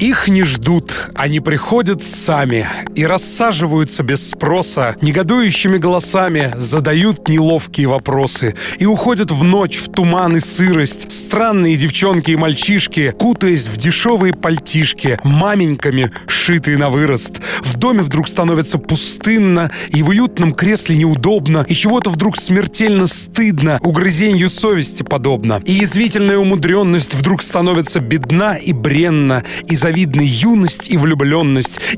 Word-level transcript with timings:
Их 0.00 0.28
не 0.28 0.44
ждут, 0.44 0.99
они 1.14 1.40
приходят 1.40 2.02
сами 2.02 2.66
и 2.94 3.04
рассаживаются 3.04 4.02
без 4.02 4.30
спроса, 4.30 4.96
негодующими 5.02 5.76
голосами 5.76 6.54
задают 6.56 7.28
неловкие 7.28 7.86
вопросы 7.86 8.54
и 8.78 8.86
уходят 8.86 9.30
в 9.30 9.44
ночь, 9.44 9.76
в 9.76 9.90
туман 9.90 10.36
и 10.36 10.40
сырость. 10.40 11.12
Странные 11.12 11.76
девчонки 11.76 12.30
и 12.30 12.36
мальчишки, 12.36 13.14
кутаясь 13.18 13.68
в 13.68 13.76
дешевые 13.76 14.32
пальтишки, 14.32 15.18
маменьками, 15.22 16.10
шитые 16.26 16.78
на 16.78 16.88
вырост. 16.88 17.40
В 17.62 17.76
доме 17.76 18.02
вдруг 18.02 18.28
становится 18.28 18.78
пустынно, 18.78 19.70
и 19.90 20.02
в 20.02 20.08
уютном 20.08 20.52
кресле 20.52 20.96
неудобно, 20.96 21.66
и 21.68 21.74
чего-то 21.74 22.08
вдруг 22.08 22.38
смертельно 22.38 23.06
стыдно, 23.06 23.78
угрызенью 23.82 24.48
совести 24.48 25.02
подобно. 25.02 25.60
И 25.66 25.72
язвительная 25.72 26.38
умудренность 26.38 27.14
вдруг 27.14 27.42
становится 27.42 28.00
бедна 28.00 28.56
и 28.56 28.72
бренна, 28.72 29.44
и 29.66 29.76
за 29.76 29.90
завидны 29.90 30.22
юность 30.24 30.88
и 30.88 30.96
влюбленность, 30.96 31.09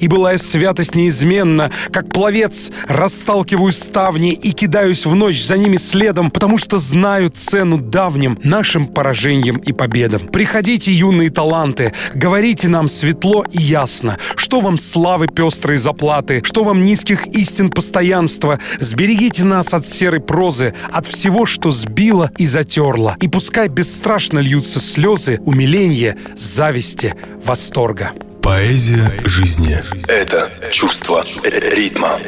и 0.01 0.09
былая 0.09 0.39
святость 0.39 0.95
неизменна. 0.95 1.71
Как 1.91 2.09
пловец 2.09 2.71
расталкиваю 2.89 3.73
ставни 3.73 4.33
и 4.33 4.53
кидаюсь 4.53 5.07
в 5.07 5.15
ночь 5.15 5.43
за 5.43 5.57
ними 5.57 5.77
следом, 5.77 6.31
потому 6.31 6.59
что 6.59 6.79
знаю 6.79 7.31
цену 7.31 7.79
давним 7.79 8.39
нашим 8.43 8.87
поражениям 8.87 9.57
и 9.59 9.73
победам. 9.73 10.29
Приходите, 10.29 10.93
юные 10.93 11.31
таланты, 11.31 11.93
говорите 12.15 12.69
нам 12.69 12.89
светло 12.89 13.45
и 13.51 13.61
ясно, 13.61 14.19
что 14.37 14.61
вам 14.61 14.79
славы 14.79 15.27
пестрой 15.29 15.77
заплаты, 15.77 16.43
что 16.45 16.65
вам 16.65 16.85
низких 16.85 17.27
истин 17.29 17.71
постоянства. 17.71 18.59
Сберегите 18.79 19.45
нас 19.45 19.75
от 19.75 19.87
серой 19.87 20.21
прозы, 20.21 20.75
от 20.91 21.07
всего, 21.07 21.47
что 21.47 21.71
сбило 21.71 22.31
и 22.39 22.47
затерло. 22.47 23.17
И 23.21 23.29
пускай 23.29 23.69
бесстрашно 23.69 24.39
льются 24.39 24.81
слезы, 24.81 25.41
умиления, 25.45 26.17
зависти, 26.37 27.15
восторга. 27.45 28.13
Поэзия 28.43 29.13
жизни– 29.25 29.79
это 30.09 30.51
чувство 30.73 31.25
ритма. 31.45 32.19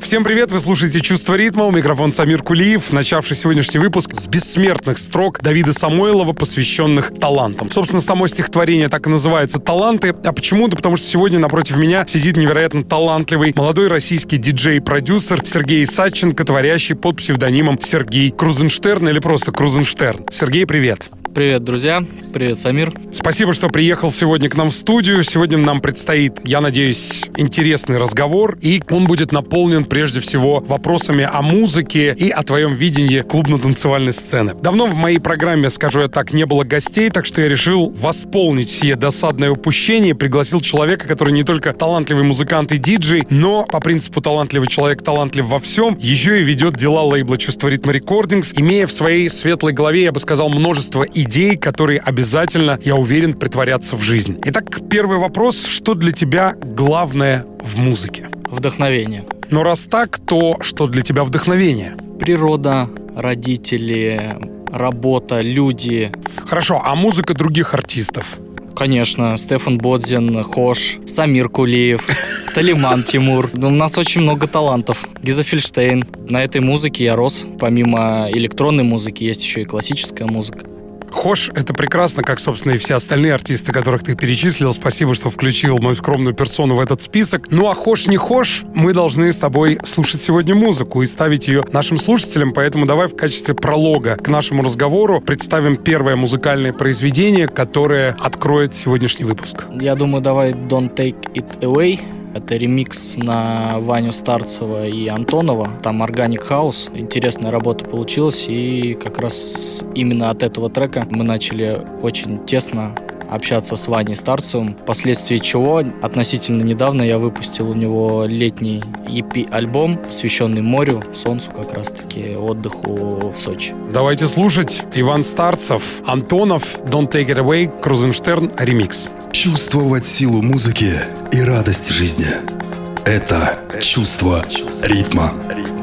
Всем 0.00 0.24
привет, 0.24 0.50
вы 0.50 0.60
слушаете 0.60 1.00
«Чувство 1.00 1.34
ритма», 1.34 1.64
у 1.64 1.72
микрофон 1.72 2.12
Самир 2.12 2.42
Кулиев, 2.42 2.92
начавший 2.92 3.36
сегодняшний 3.36 3.80
выпуск 3.80 4.14
с 4.14 4.26
бессмертных 4.28 4.98
строк 4.98 5.42
Давида 5.42 5.72
Самойлова, 5.72 6.32
посвященных 6.32 7.12
талантам. 7.18 7.70
Собственно, 7.70 8.00
само 8.00 8.28
стихотворение 8.28 8.88
так 8.88 9.06
и 9.06 9.10
называется 9.10 9.58
«Таланты». 9.58 10.14
А 10.24 10.32
почему? 10.32 10.68
Да 10.68 10.76
потому 10.76 10.96
что 10.96 11.06
сегодня 11.06 11.38
напротив 11.38 11.76
меня 11.76 12.06
сидит 12.06 12.36
невероятно 12.36 12.84
талантливый 12.84 13.52
молодой 13.56 13.88
российский 13.88 14.38
диджей-продюсер 14.38 15.44
Сергей 15.44 15.84
Садченко, 15.84 16.44
творящий 16.44 16.94
под 16.94 17.16
псевдонимом 17.16 17.78
Сергей 17.80 18.30
Крузенштерн 18.30 19.08
или 19.08 19.18
просто 19.18 19.52
Крузенштерн. 19.52 20.26
Сергей, 20.30 20.66
привет. 20.66 21.10
Привет, 21.36 21.64
друзья. 21.64 22.02
Привет, 22.32 22.56
Самир. 22.56 22.94
Спасибо, 23.12 23.52
что 23.52 23.68
приехал 23.68 24.10
сегодня 24.10 24.48
к 24.48 24.56
нам 24.56 24.70
в 24.70 24.74
студию. 24.74 25.22
Сегодня 25.22 25.58
нам 25.58 25.82
предстоит, 25.82 26.40
я 26.44 26.62
надеюсь, 26.62 27.26
интересный 27.36 27.98
разговор, 27.98 28.56
и 28.62 28.82
он 28.90 29.06
будет 29.06 29.32
наполнен 29.32 29.84
прежде 29.84 30.20
всего 30.20 30.60
вопросами 30.66 31.28
о 31.30 31.42
музыке 31.42 32.14
и 32.18 32.30
о 32.30 32.42
твоем 32.42 32.74
видении 32.74 33.20
клубно-танцевальной 33.20 34.14
сцены. 34.14 34.54
Давно 34.54 34.86
в 34.86 34.94
моей 34.94 35.18
программе, 35.18 35.68
скажу 35.68 36.00
я 36.00 36.08
так, 36.08 36.32
не 36.32 36.46
было 36.46 36.64
гостей, 36.64 37.10
так 37.10 37.26
что 37.26 37.42
я 37.42 37.48
решил 37.48 37.90
восполнить 37.90 38.70
сие 38.70 38.96
досадное 38.96 39.50
упущение 39.50 40.14
пригласил 40.14 40.62
человека, 40.62 41.06
который 41.06 41.34
не 41.34 41.44
только 41.44 41.74
талантливый 41.74 42.24
музыкант 42.24 42.72
и 42.72 42.78
диджей, 42.78 43.26
но 43.28 43.64
по 43.64 43.80
принципу 43.80 44.22
талантливый 44.22 44.68
человек 44.68 45.02
талантлив 45.02 45.44
во 45.44 45.58
всем, 45.58 45.98
еще 46.00 46.40
и 46.40 46.44
ведет 46.44 46.76
дела 46.76 47.02
лейбла 47.02 47.36
«Чувство 47.36 47.68
ритма 47.68 47.92
рекордингс», 47.92 48.54
имея 48.56 48.86
в 48.86 48.92
своей 48.92 49.28
светлой 49.28 49.74
голове, 49.74 50.04
я 50.04 50.12
бы 50.12 50.20
сказал, 50.20 50.48
множество 50.48 51.02
идей 51.02 51.25
идей, 51.26 51.56
которые 51.56 52.00
обязательно, 52.00 52.78
я 52.82 52.96
уверен, 52.96 53.34
притворятся 53.34 53.96
в 53.96 54.02
жизнь. 54.02 54.38
Итак, 54.44 54.64
первый 54.88 55.18
вопрос. 55.18 55.66
Что 55.66 55.94
для 55.94 56.12
тебя 56.12 56.54
главное 56.62 57.44
в 57.60 57.76
музыке? 57.78 58.28
Вдохновение. 58.50 59.24
Но 59.50 59.62
раз 59.62 59.86
так, 59.86 60.18
то 60.18 60.58
что 60.60 60.86
для 60.86 61.02
тебя 61.02 61.24
вдохновение? 61.24 61.96
Природа, 62.18 62.88
родители, 63.16 64.36
работа, 64.72 65.40
люди. 65.40 66.12
Хорошо, 66.46 66.80
а 66.84 66.94
музыка 66.94 67.34
других 67.34 67.74
артистов? 67.74 68.38
Конечно, 68.74 69.36
Стефан 69.36 69.78
Бодзин, 69.78 70.42
Хош, 70.42 70.98
Самир 71.06 71.48
Кулиев, 71.48 72.06
Талиман 72.54 73.02
Тимур. 73.02 73.50
У 73.54 73.70
нас 73.70 73.96
очень 73.96 74.20
много 74.20 74.46
талантов. 74.46 75.08
Гиза 75.22 75.42
Фильштейн. 75.42 76.04
На 76.28 76.44
этой 76.44 76.60
музыке 76.60 77.04
я 77.04 77.16
рос. 77.16 77.46
Помимо 77.58 78.28
электронной 78.30 78.84
музыки 78.84 79.24
есть 79.24 79.42
еще 79.42 79.62
и 79.62 79.64
классическая 79.64 80.26
музыка. 80.26 80.75
Хош— 81.10 81.50
это 81.54 81.74
прекрасно, 81.74 82.22
как, 82.22 82.38
собственно, 82.38 82.72
и 82.72 82.78
все 82.78 82.94
остальные 82.94 83.34
артисты, 83.34 83.72
которых 83.72 84.02
ты 84.02 84.14
перечислил. 84.14 84.72
Спасибо, 84.72 85.14
что 85.14 85.30
включил 85.30 85.78
мою 85.78 85.94
скромную 85.94 86.34
персону 86.34 86.74
в 86.74 86.80
этот 86.80 87.02
список. 87.02 87.50
Ну 87.50 87.68
а 87.68 87.74
Хош 87.74 88.06
не 88.06 88.16
Хош, 88.16 88.64
мы 88.74 88.92
должны 88.92 89.32
с 89.32 89.38
тобой 89.38 89.78
слушать 89.84 90.20
сегодня 90.20 90.54
музыку 90.54 91.02
и 91.02 91.06
ставить 91.06 91.48
ее 91.48 91.64
нашим 91.72 91.98
слушателям, 91.98 92.52
поэтому 92.52 92.86
давай 92.86 93.08
в 93.08 93.16
качестве 93.16 93.54
пролога 93.54 94.16
к 94.16 94.28
нашему 94.28 94.62
разговору 94.62 95.20
представим 95.20 95.76
первое 95.76 96.16
музыкальное 96.16 96.72
произведение, 96.72 97.48
которое 97.48 98.16
откроет 98.18 98.74
сегодняшний 98.74 99.24
выпуск. 99.24 99.64
Я 99.80 99.94
думаю, 99.94 100.22
давай 100.22 100.52
Don't 100.52 100.94
Take 100.94 101.32
It 101.34 101.60
Away 101.60 102.00
это 102.36 102.56
ремикс 102.56 103.16
на 103.16 103.78
Ваню 103.78 104.12
Старцева 104.12 104.86
и 104.86 105.08
Антонова. 105.08 105.70
Там 105.82 106.02
Organic 106.02 106.48
House. 106.48 106.90
Интересная 106.98 107.50
работа 107.50 107.84
получилась. 107.84 108.46
И 108.48 108.96
как 109.02 109.18
раз 109.18 109.84
именно 109.94 110.30
от 110.30 110.42
этого 110.42 110.70
трека 110.70 111.06
мы 111.10 111.24
начали 111.24 111.80
очень 112.02 112.44
тесно 112.46 112.94
общаться 113.28 113.76
с 113.76 113.88
Ваней 113.88 114.14
Старцевым, 114.14 114.76
впоследствии 114.80 115.38
чего 115.38 115.82
относительно 116.02 116.62
недавно 116.62 117.02
я 117.02 117.18
выпустил 117.18 117.70
у 117.70 117.74
него 117.74 118.24
летний 118.24 118.82
EP-альбом, 119.08 119.98
посвященный 119.98 120.62
морю, 120.62 121.02
солнцу 121.12 121.50
как 121.50 121.72
раз-таки, 121.74 122.36
отдыху 122.36 123.32
в 123.32 123.36
Сочи. 123.36 123.74
Давайте 123.92 124.28
слушать. 124.28 124.84
Иван 124.94 125.22
Старцев, 125.22 126.02
Антонов, 126.06 126.78
Don't 126.84 127.10
Take 127.10 127.28
It 127.28 127.38
Away, 127.38 127.80
Крузенштерн, 127.80 128.52
ремикс. 128.58 129.08
Чувствовать 129.36 130.06
силу 130.06 130.40
музыки 130.40 130.92
и 131.30 131.42
радость 131.42 131.90
жизни– 131.90 132.26
это 133.04 133.58
чувство 133.82 134.42
ритма. 134.82 135.34
ритма. 135.54 135.75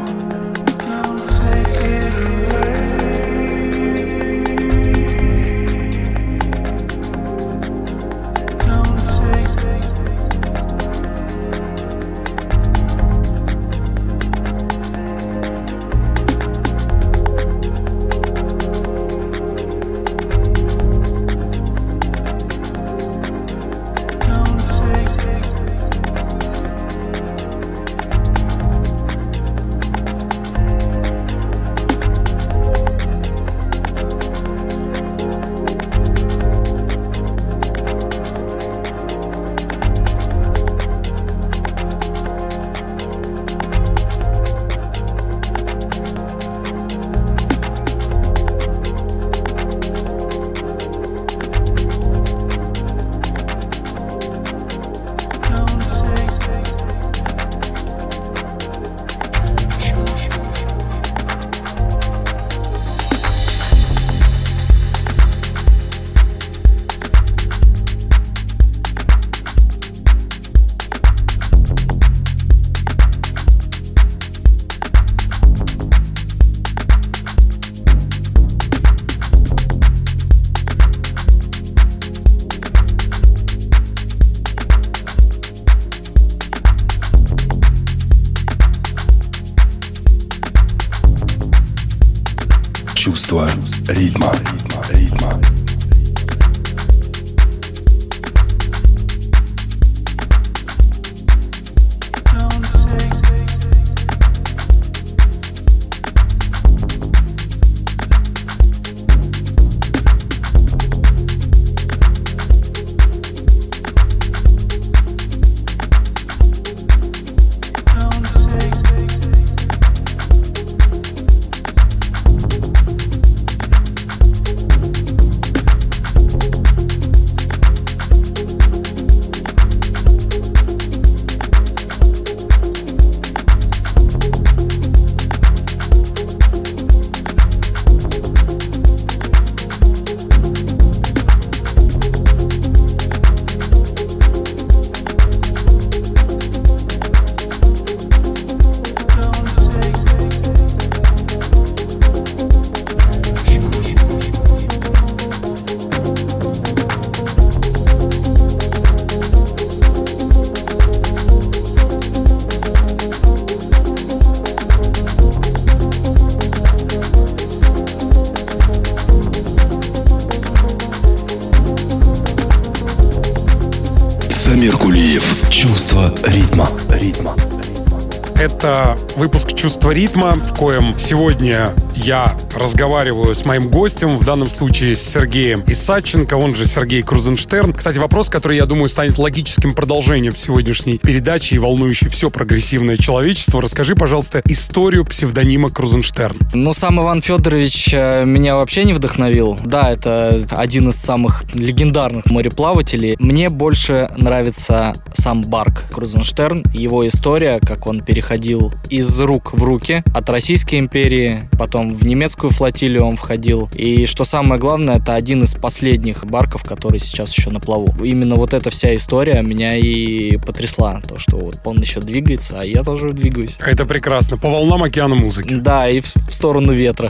Ритма», 179.94 180.34
в 180.34 180.54
коем 180.58 180.96
сегодня 180.98 181.72
я 181.96 182.36
разговариваю 182.56 183.36
с 183.36 183.46
моим 183.46 183.70
гостем, 183.70 184.18
в 184.18 184.26
данном 184.26 184.50
случае 184.50 184.96
с 184.96 185.02
Сергеем 185.02 185.64
Исаченко, 185.68 186.36
он 186.36 186.56
же 186.56 186.66
Сергей 186.66 187.04
Крузенштерн. 187.04 187.74
Кстати, 187.74 188.00
вопрос, 188.00 188.30
который, 188.30 188.58
я 188.58 188.66
думаю, 188.66 188.90
станет 188.90 189.18
логическим 189.18 189.74
продолжением 189.74 190.36
сегодняшней 190.36 190.98
передачи 190.98 191.54
и 191.54 191.58
волнующий 191.58 192.10
все 192.10 192.30
прогрессивное 192.30 192.98
человечество. 192.98 193.62
Расскажи, 193.62 193.96
пожалуйста, 193.96 194.42
историю 194.46 195.06
псевдонима 195.06 195.70
Крузенштерн. 195.70 196.38
Ну, 196.54 196.74
сам 196.74 197.00
Иван 197.00 197.22
Федорович 197.22 197.94
э, 197.94 198.26
меня 198.26 198.56
вообще 198.56 198.84
не 198.84 198.94
вдохновил. 198.94 199.58
Да, 199.64 199.92
это 199.92 200.40
один 200.52 200.90
из 200.90 200.96
самых 200.96 201.44
легендарных 201.54 202.26
мореплавателей. 202.26 203.16
Мне 203.24 203.48
больше 203.48 204.12
нравится 204.18 204.92
сам 205.14 205.44
Барк 205.44 205.86
Крузенштерн, 205.94 206.66
его 206.74 207.08
история, 207.08 207.62
как 207.62 207.88
он 207.88 208.04
переходил 208.04 208.74
из 208.90 209.22
рук 209.22 209.54
в 209.54 209.64
руки 209.64 210.04
от 210.14 210.30
Российской 210.30 210.78
империи, 210.78 211.48
потом 211.58 211.94
в 211.94 212.06
немецкую 212.06 212.52
флотилию 212.52 213.06
он 213.06 213.16
входил. 213.16 213.70
И 213.76 214.08
что 214.08 214.26
самое 214.26 214.60
главное, 214.60 214.98
это 214.98 215.16
один 215.16 215.42
из 215.44 215.56
последних 215.56 216.26
барков, 216.26 216.64
который 216.64 217.00
сейчас 217.00 217.34
еще 217.34 217.50
на 217.50 217.62
плаву. 217.62 217.96
Именно 218.04 218.36
вот 218.36 218.54
эта 218.54 218.70
вся 218.70 218.94
история 218.94 219.42
меня 219.42 219.78
и 219.78 220.36
потрясла. 220.36 221.00
То, 221.08 221.18
что 221.18 221.38
вот 221.38 221.62
он 221.64 221.80
еще 221.80 222.02
двигается, 222.02 222.60
а 222.60 222.66
я 222.66 222.84
тоже 222.84 223.14
двигаюсь. 223.14 223.58
Это 223.60 223.86
прекрасно. 223.86 224.38
По 224.38 224.50
волнам 224.50 224.84
океана 224.84 225.16
музыки. 225.16 225.54
Да, 225.54 225.88
и 225.88 226.02
в 226.02 226.08
сторону 226.30 226.74
ветра. 226.74 227.10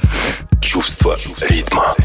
Чувство 0.62 1.18
ритма. 1.50 1.96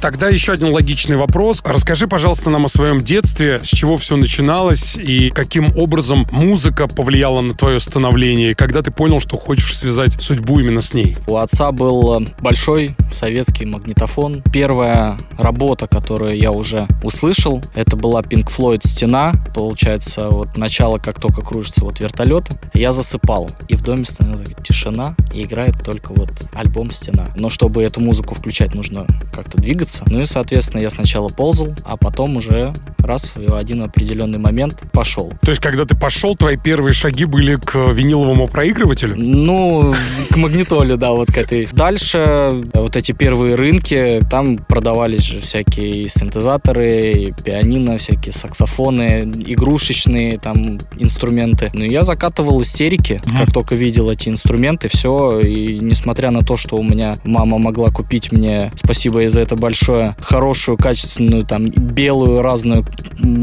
Тогда 0.00 0.28
еще 0.28 0.52
один 0.52 0.68
логичный 0.68 1.16
вопрос. 1.16 1.60
Расскажи, 1.64 2.06
пожалуйста, 2.06 2.50
нам 2.50 2.64
о 2.64 2.68
своем 2.68 2.98
детстве, 2.98 3.60
с 3.64 3.66
чего 3.66 3.96
все 3.96 4.16
начиналось 4.16 4.96
и 4.96 5.30
каким 5.30 5.76
образом 5.76 6.26
музыка 6.30 6.86
повлияла 6.86 7.40
на 7.40 7.54
твое 7.54 7.80
становление, 7.80 8.54
когда 8.54 8.82
ты 8.82 8.92
понял, 8.92 9.20
что 9.20 9.36
хочешь 9.36 9.76
связать 9.76 10.12
судьбу 10.22 10.60
именно 10.60 10.80
с 10.80 10.94
ней. 10.94 11.16
У 11.26 11.36
отца 11.36 11.72
был 11.72 12.24
большой 12.40 12.94
советский 13.12 13.66
магнитофон. 13.66 14.42
Первая 14.52 15.16
работа, 15.36 15.86
которую 15.88 16.36
я 16.36 16.52
уже 16.52 16.86
услышал, 17.02 17.60
это 17.74 17.96
была 17.96 18.20
Pink 18.20 18.48
Floyd 18.56 18.80
«Стена». 18.82 19.32
Получается, 19.54 20.28
вот 20.28 20.56
начало, 20.56 20.98
как 20.98 21.20
только 21.20 21.42
кружится 21.42 21.84
вот 21.84 21.98
вертолет. 22.00 22.44
Я 22.72 22.92
засыпал, 22.92 23.50
и 23.68 23.74
в 23.74 23.82
доме 23.82 24.04
становится 24.04 24.54
тишина, 24.62 25.16
и 25.34 25.42
играет 25.42 25.82
только 25.82 26.12
вот 26.14 26.30
альбом 26.52 26.90
«Стена». 26.90 27.30
Но 27.36 27.48
чтобы 27.48 27.82
эту 27.82 28.00
музыку 28.00 28.34
включать, 28.34 28.74
нужно 28.74 29.06
как-то 29.32 29.58
двигаться, 29.58 29.87
двигаться. 29.88 30.04
Ну 30.06 30.20
и, 30.20 30.24
соответственно, 30.26 30.82
я 30.82 30.90
сначала 30.90 31.28
ползал, 31.28 31.74
а 31.84 31.96
потом 31.96 32.36
уже 32.36 32.72
раз 32.98 33.32
в 33.34 33.54
один 33.54 33.82
определенный 33.82 34.38
момент 34.38 34.82
пошел. 34.92 35.32
То 35.40 35.50
есть, 35.50 35.62
когда 35.62 35.84
ты 35.84 35.96
пошел, 35.96 36.36
твои 36.36 36.56
первые 36.56 36.92
шаги 36.92 37.24
были 37.24 37.56
к 37.56 37.74
виниловому 37.92 38.48
проигрывателю? 38.48 39.14
Ну, 39.16 39.94
к 40.30 40.36
магнитоле, 40.36 40.96
да, 40.96 41.12
вот 41.12 41.32
к 41.32 41.38
этой. 41.38 41.68
Дальше 41.72 42.50
вот 42.74 42.96
эти 42.96 43.12
первые 43.12 43.54
рынки, 43.54 44.20
там 44.30 44.58
продавались 44.58 45.22
же 45.22 45.40
всякие 45.40 46.08
синтезаторы, 46.08 47.34
пианино, 47.44 47.96
всякие 47.96 48.32
саксофоны, 48.32 49.30
игрушечные 49.46 50.38
там 50.38 50.78
инструменты. 50.98 51.70
Ну, 51.72 51.84
я 51.84 52.02
закатывал 52.02 52.60
истерики, 52.60 53.20
mm-hmm. 53.22 53.38
как 53.38 53.52
только 53.52 53.74
видел 53.74 54.10
эти 54.10 54.28
инструменты, 54.28 54.88
все. 54.88 55.40
И 55.40 55.78
несмотря 55.78 56.30
на 56.30 56.42
то, 56.42 56.56
что 56.56 56.76
у 56.76 56.82
меня 56.82 57.14
мама 57.24 57.58
могла 57.58 57.90
купить 57.90 58.32
мне, 58.32 58.70
спасибо 58.74 59.20
ей 59.20 59.28
за 59.28 59.40
это 59.40 59.56
большое, 59.56 59.77
большое, 59.78 60.16
хорошую, 60.20 60.76
качественную, 60.76 61.44
там, 61.44 61.66
белую, 61.66 62.42
разную, 62.42 62.84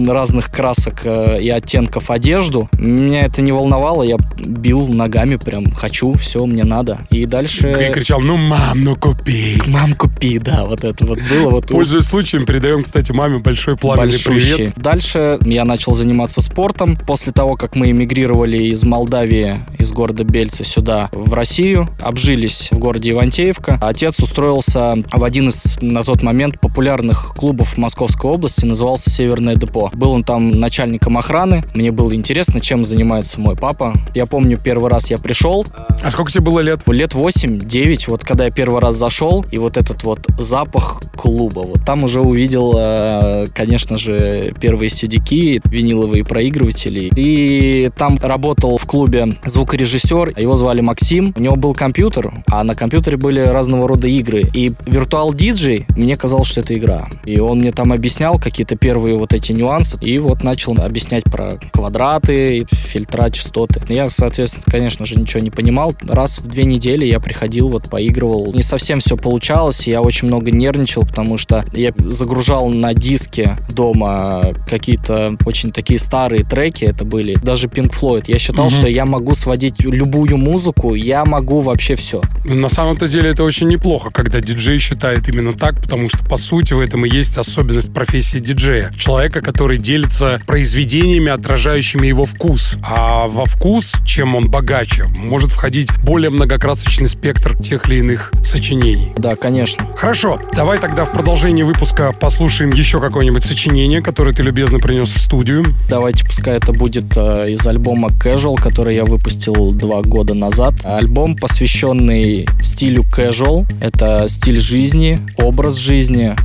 разных 0.05 0.51
красок 0.51 1.01
э, 1.05 1.41
и 1.41 1.49
оттенков 1.49 2.11
одежду. 2.11 2.69
Меня 2.73 3.21
это 3.25 3.41
не 3.41 3.51
волновало, 3.51 4.03
я 4.03 4.17
бил 4.45 4.87
ногами 4.87 5.37
прям, 5.37 5.71
хочу, 5.71 6.13
все, 6.13 6.45
мне 6.45 6.63
надо. 6.63 6.99
И 7.09 7.25
дальше... 7.25 7.87
И 7.89 7.91
кричал, 7.91 8.19
ну, 8.19 8.37
мам, 8.37 8.81
ну 8.81 8.95
купи. 8.95 9.61
Мам, 9.67 9.93
купи, 9.93 10.39
да, 10.39 10.65
вот 10.65 10.83
это 10.83 11.05
вот 11.05 11.19
было. 11.29 11.49
Вот 11.51 11.67
Пользуясь 11.67 12.05
случаем, 12.05 12.45
передаем, 12.45 12.83
кстати, 12.83 13.11
маме 13.11 13.39
большой 13.39 13.77
пламенный 13.77 14.09
Большущий. 14.09 14.55
привет. 14.55 14.73
Дальше 14.75 15.39
я 15.45 15.63
начал 15.63 15.93
заниматься 15.93 16.41
спортом. 16.41 16.97
После 16.97 17.31
того, 17.31 17.55
как 17.55 17.75
мы 17.75 17.91
эмигрировали 17.91 18.57
из 18.57 18.83
Молдавии, 18.83 19.55
из 19.77 19.91
города 19.91 20.23
Бельца 20.23 20.63
сюда, 20.63 21.09
в 21.11 21.33
Россию, 21.33 21.89
обжились 22.01 22.69
в 22.71 22.77
городе 22.77 23.11
Ивантеевка, 23.11 23.79
отец 23.81 24.19
устроился 24.19 24.93
в 25.11 25.23
один 25.23 25.49
из 25.49 25.77
на 25.81 26.03
тот 26.03 26.23
момент 26.25 26.59
популярных 26.59 27.33
клубов 27.35 27.77
Московской 27.77 28.31
области, 28.31 28.65
назывался 28.65 29.09
«Северное 29.09 29.55
депо». 29.55 29.91
Был 29.93 30.11
он 30.11 30.23
там 30.23 30.59
начальником 30.59 31.17
охраны. 31.17 31.63
Мне 31.75 31.91
было 31.91 32.13
интересно, 32.15 32.59
чем 32.59 32.83
занимается 32.83 33.39
мой 33.39 33.55
папа. 33.55 33.93
Я 34.15 34.25
помню, 34.25 34.59
первый 34.61 34.89
раз 34.89 35.11
я 35.11 35.17
пришел. 35.17 35.65
А 36.03 36.11
сколько 36.11 36.31
тебе 36.31 36.43
было 36.43 36.59
лет? 36.59 36.81
Лет 36.87 37.13
8-9, 37.13 38.09
вот 38.09 38.23
когда 38.23 38.45
я 38.45 38.51
первый 38.51 38.81
раз 38.81 38.95
зашел, 38.95 39.45
и 39.51 39.57
вот 39.57 39.77
этот 39.77 40.03
вот 40.03 40.19
запах 40.39 41.01
клуба, 41.15 41.59
вот 41.59 41.85
там 41.85 42.03
уже 42.03 42.21
увидел, 42.21 42.73
э, 42.77 43.45
конечно 43.53 43.97
же, 43.99 44.53
первые 44.59 44.89
сидики, 44.89 45.61
виниловые 45.65 46.25
проигрыватели. 46.25 47.11
И 47.15 47.89
там 47.95 48.17
работал 48.19 48.77
в 48.77 48.85
клубе 48.85 49.29
звукорежиссер, 49.45 50.33
его 50.37 50.55
звали 50.55 50.81
Максим. 50.81 51.33
У 51.35 51.39
него 51.39 51.55
был 51.55 51.73
компьютер, 51.73 52.33
а 52.47 52.63
на 52.63 52.73
компьютере 52.73 53.17
были 53.17 53.41
разного 53.41 53.87
рода 53.87 54.07
игры. 54.07 54.43
И 54.53 54.71
виртуал 54.85 55.33
диджей 55.33 55.85
мне 55.95 56.14
мне 56.15 56.21
казалось, 56.21 56.47
что 56.47 56.61
это 56.61 56.77
игра. 56.77 57.07
И 57.25 57.39
он 57.39 57.57
мне 57.57 57.71
там 57.71 57.91
объяснял 57.91 58.39
какие-то 58.39 58.77
первые 58.77 59.17
вот 59.17 59.33
эти 59.33 59.51
нюансы, 59.51 59.97
и 59.99 60.17
вот 60.17 60.43
начал 60.43 60.73
объяснять 60.81 61.23
про 61.25 61.51
квадраты, 61.73 62.65
фильтра, 62.71 63.29
частоты. 63.29 63.81
Я, 63.89 64.07
соответственно, 64.07 64.63
конечно 64.65 65.05
же, 65.05 65.19
ничего 65.19 65.41
не 65.41 65.51
понимал. 65.51 65.93
Раз 66.03 66.39
в 66.39 66.47
две 66.47 66.63
недели 66.63 67.05
я 67.05 67.19
приходил, 67.19 67.67
вот 67.67 67.89
поигрывал. 67.89 68.53
Не 68.53 68.63
совсем 68.63 68.99
все 68.99 69.17
получалось, 69.17 69.87
я 69.87 70.01
очень 70.01 70.29
много 70.29 70.51
нервничал, 70.51 71.05
потому 71.05 71.35
что 71.37 71.65
я 71.73 71.93
загружал 71.97 72.69
на 72.69 72.93
диске 72.93 73.57
дома 73.69 74.53
какие-то 74.69 75.35
очень 75.45 75.71
такие 75.71 75.99
старые 75.99 76.45
треки, 76.45 76.85
это 76.85 77.03
были 77.03 77.35
даже 77.43 77.67
Pink 77.67 77.91
Floyd. 77.91 78.25
Я 78.27 78.39
считал, 78.39 78.67
угу. 78.67 78.73
что 78.73 78.87
я 78.87 79.05
могу 79.05 79.33
сводить 79.33 79.81
любую 79.81 80.37
музыку, 80.37 80.95
я 80.95 81.25
могу 81.25 81.59
вообще 81.59 81.95
все. 81.95 82.21
На 82.45 82.69
самом-то 82.69 83.09
деле 83.09 83.31
это 83.31 83.43
очень 83.43 83.67
неплохо, 83.67 84.11
когда 84.11 84.39
диджей 84.39 84.77
считает 84.77 85.27
именно 85.27 85.53
так, 85.53 85.81
потому 85.81 86.04
что, 86.09 86.23
по 86.25 86.37
сути, 86.37 86.73
в 86.73 86.79
этом 86.79 87.05
и 87.05 87.09
есть 87.09 87.37
особенность 87.37 87.93
профессии 87.93 88.39
диджея. 88.39 88.91
Человека, 88.97 89.41
который 89.41 89.77
делится 89.77 90.41
произведениями, 90.45 91.29
отражающими 91.29 92.07
его 92.07 92.25
вкус. 92.25 92.77
А 92.83 93.27
во 93.27 93.45
вкус, 93.45 93.93
чем 94.05 94.35
он 94.35 94.49
богаче, 94.49 95.05
может 95.05 95.51
входить 95.51 95.89
более 96.03 96.29
многокрасочный 96.29 97.07
спектр 97.07 97.57
тех 97.57 97.87
или 97.87 97.99
иных 97.99 98.31
сочинений. 98.43 99.13
Да, 99.17 99.35
конечно. 99.35 99.87
Хорошо, 99.97 100.39
давай 100.53 100.79
тогда 100.79 101.05
в 101.05 101.13
продолжении 101.13 101.63
выпуска 101.63 102.11
послушаем 102.11 102.71
еще 102.71 102.99
какое-нибудь 102.99 103.43
сочинение, 103.43 104.01
которое 104.01 104.33
ты 104.33 104.43
любезно 104.43 104.79
принес 104.79 105.09
в 105.09 105.19
студию. 105.19 105.65
Давайте, 105.89 106.25
пускай 106.25 106.57
это 106.57 106.73
будет 106.73 107.15
э, 107.17 107.51
из 107.51 107.65
альбома 107.65 108.09
Casual, 108.09 108.55
который 108.55 108.95
я 108.95 109.05
выпустил 109.05 109.71
два 109.71 110.01
года 110.01 110.33
назад. 110.33 110.73
Альбом, 110.83 111.35
посвященный 111.35 112.47
стилю 112.61 113.03
casual. 113.03 113.65
Это 113.81 114.25
стиль 114.27 114.59
жизни, 114.59 115.19
образ 115.37 115.75
жизни 115.75 115.94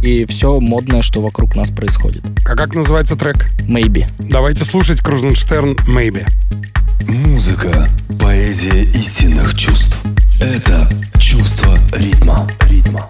и 0.02 0.24
все 0.26 0.60
модное, 0.60 1.02
что 1.02 1.20
вокруг 1.20 1.56
нас 1.56 1.70
происходит. 1.70 2.22
А 2.46 2.54
как 2.54 2.74
называется 2.74 3.16
трек? 3.16 3.50
Maybe. 3.68 4.06
Давайте 4.18 4.64
слушать 4.64 5.00
Крузенштерн 5.00 5.72
Maybe. 5.88 6.26
Музыка– 7.08 7.88
поэзия 8.20 8.84
истинных 8.84 9.56
чувств. 9.56 9.98
Это 10.40 10.88
чувство 11.18 11.76
ритма. 11.92 12.46
Ритма. 12.68 13.08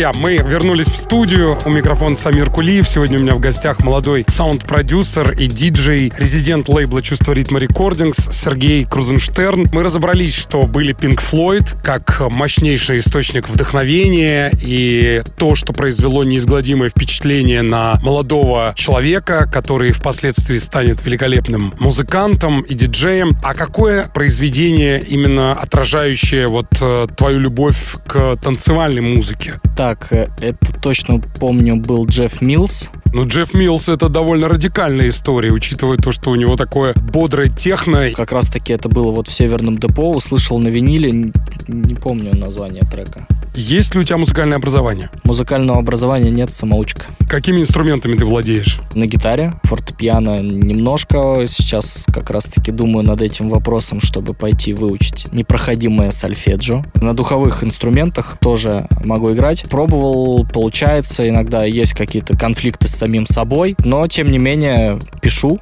Друзья, 0.00 0.18
мы 0.18 0.38
вернулись 0.38 0.86
в 0.86 0.96
студию. 0.96 1.58
У 1.66 1.68
микрофона 1.68 2.16
Самир 2.16 2.48
Кулиев. 2.48 2.88
Сегодня 2.88 3.18
у 3.18 3.20
меня 3.20 3.34
в 3.34 3.38
гостях 3.38 3.80
молодой 3.80 4.24
саунд-продюсер 4.26 5.32
и 5.32 5.46
диджей, 5.46 6.10
резидент 6.16 6.70
лейбла 6.70 7.02
«Чувство 7.02 7.34
ритма 7.34 7.58
рекордингс» 7.58 8.30
Сергей 8.32 8.86
Крузенштерн. 8.86 9.68
Мы 9.74 9.82
разобрались, 9.82 10.34
что 10.34 10.62
были 10.62 10.94
Pink 10.94 11.20
Floyd 11.20 11.76
как 11.82 12.22
мощнейший 12.30 13.00
источник 13.00 13.46
вдохновения 13.46 14.50
и 14.58 15.20
то, 15.36 15.54
что 15.54 15.74
произвело 15.74 16.24
неизгладимое 16.24 16.88
впечатление 16.88 17.60
на 17.60 18.00
молодого 18.02 18.72
человека, 18.76 19.46
который 19.52 19.92
впоследствии 19.92 20.56
станет 20.56 21.04
великолепным 21.04 21.74
музыкантом 21.78 22.62
и 22.62 22.72
диджеем. 22.72 23.34
А 23.42 23.52
какое 23.52 24.06
произведение 24.06 24.98
именно 24.98 25.52
отражающее 25.52 26.46
вот 26.46 26.68
э, 26.80 27.06
твою 27.14 27.38
любовь 27.38 27.96
к 28.06 28.38
танцевальной 28.38 29.02
музыке? 29.02 29.60
Так, 29.76 29.89
э, 30.12 30.28
это 30.40 30.72
точно 30.80 31.18
помню 31.18 31.76
был 31.76 32.06
Джефф 32.06 32.40
Милс. 32.40 32.90
Ну, 33.12 33.26
Джефф 33.26 33.54
Милс 33.54 33.88
это 33.88 34.08
довольно 34.08 34.46
радикальная 34.48 35.08
история, 35.08 35.50
учитывая 35.50 35.96
то, 35.96 36.12
что 36.12 36.30
у 36.30 36.36
него 36.36 36.56
такое 36.56 36.94
бодрое 36.94 37.48
техно. 37.48 38.10
Как 38.12 38.32
раз 38.32 38.48
таки 38.48 38.72
это 38.72 38.88
было 38.88 39.10
вот 39.10 39.26
в 39.26 39.32
Северном 39.32 39.78
депо, 39.78 40.10
услышал 40.10 40.58
на 40.58 40.68
виниле, 40.68 41.32
не 41.66 41.94
помню 41.94 42.36
название 42.36 42.82
трека. 42.82 43.26
Есть 43.56 43.94
ли 43.94 44.00
у 44.00 44.04
тебя 44.04 44.16
музыкальное 44.16 44.58
образование? 44.58 45.10
Музыкального 45.24 45.78
образования 45.80 46.30
нет, 46.30 46.52
самоучка. 46.52 47.06
Какими 47.28 47.60
инструментами 47.60 48.16
ты 48.16 48.24
владеешь? 48.24 48.80
На 48.94 49.06
гитаре, 49.06 49.54
фортепиано 49.64 50.38
немножко. 50.40 51.44
Сейчас 51.46 52.06
как 52.12 52.30
раз-таки 52.30 52.70
думаю 52.70 53.04
над 53.04 53.20
этим 53.22 53.48
вопросом, 53.48 54.00
чтобы 54.00 54.34
пойти 54.34 54.72
выучить 54.72 55.32
непроходимое 55.32 56.12
сольфеджио. 56.12 56.84
На 56.94 57.12
духовых 57.12 57.64
инструментах 57.64 58.38
тоже 58.40 58.86
могу 59.04 59.32
играть. 59.32 59.64
Пробовал, 59.80 60.44
получается. 60.44 61.26
Иногда 61.26 61.64
есть 61.64 61.94
какие-то 61.94 62.36
конфликты 62.36 62.86
с 62.86 62.90
самим 62.90 63.24
собой, 63.24 63.76
но 63.82 64.06
тем 64.08 64.30
не 64.30 64.36
менее 64.36 64.98
пишу, 65.22 65.58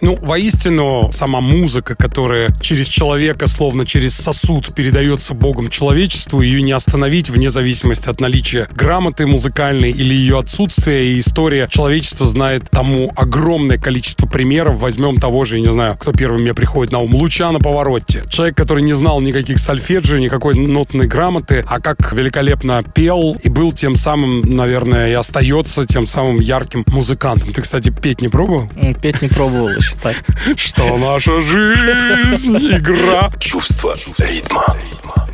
ну, 0.00 0.16
воистину, 0.16 1.10
сама 1.12 1.40
музыка, 1.40 1.94
которая 1.94 2.50
через 2.60 2.88
человека, 2.88 3.46
словно 3.46 3.84
через 3.84 4.14
сосуд, 4.14 4.74
передается 4.74 5.34
Богом 5.34 5.68
человечеству, 5.68 6.40
ее 6.40 6.62
не 6.62 6.72
остановить 6.72 7.30
вне 7.30 7.50
зависимости 7.50 8.08
от 8.08 8.20
наличия 8.20 8.68
грамоты 8.74 9.26
музыкальной 9.26 9.90
или 9.90 10.14
ее 10.14 10.38
отсутствия. 10.38 11.12
И 11.12 11.18
история 11.18 11.68
человечества 11.70 12.26
знает 12.26 12.70
тому 12.70 13.12
огромное 13.16 13.78
количество 13.78 14.26
примеров. 14.26 14.78
Возьмем 14.78 15.18
того 15.18 15.44
же, 15.44 15.56
я 15.56 15.62
не 15.62 15.72
знаю, 15.72 15.96
кто 15.98 16.12
первым 16.12 16.42
мне 16.42 16.54
приходит 16.54 16.92
на 16.92 17.00
ум, 17.00 17.14
Луча 17.14 17.50
на 17.52 17.58
повороте. 17.58 18.24
Человек, 18.28 18.56
который 18.56 18.82
не 18.82 18.94
знал 18.94 19.20
никаких 19.20 19.58
сольфеджио, 19.58 20.18
никакой 20.18 20.54
нотной 20.54 21.06
грамоты, 21.06 21.64
а 21.68 21.80
как 21.80 22.12
великолепно 22.12 22.82
пел 22.82 23.36
и 23.42 23.48
был 23.48 23.72
тем 23.72 23.96
самым, 23.96 24.40
наверное, 24.56 25.10
и 25.10 25.12
остается 25.12 25.86
тем 25.86 26.06
самым 26.06 26.40
ярким 26.40 26.84
музыкантом. 26.86 27.52
Ты, 27.52 27.62
кстати, 27.62 27.90
петь 27.90 28.20
не 28.20 28.28
пробовал? 28.28 28.70
Петь 29.00 29.22
не 29.22 29.28
пробовал 29.28 29.68
еще 29.82 29.96
так. 29.96 30.16
Что 30.56 30.96
наша 30.96 31.42
жизнь 31.42 32.56
игра. 32.56 33.30
Чувство 33.38 33.94
ритма. 34.18 34.64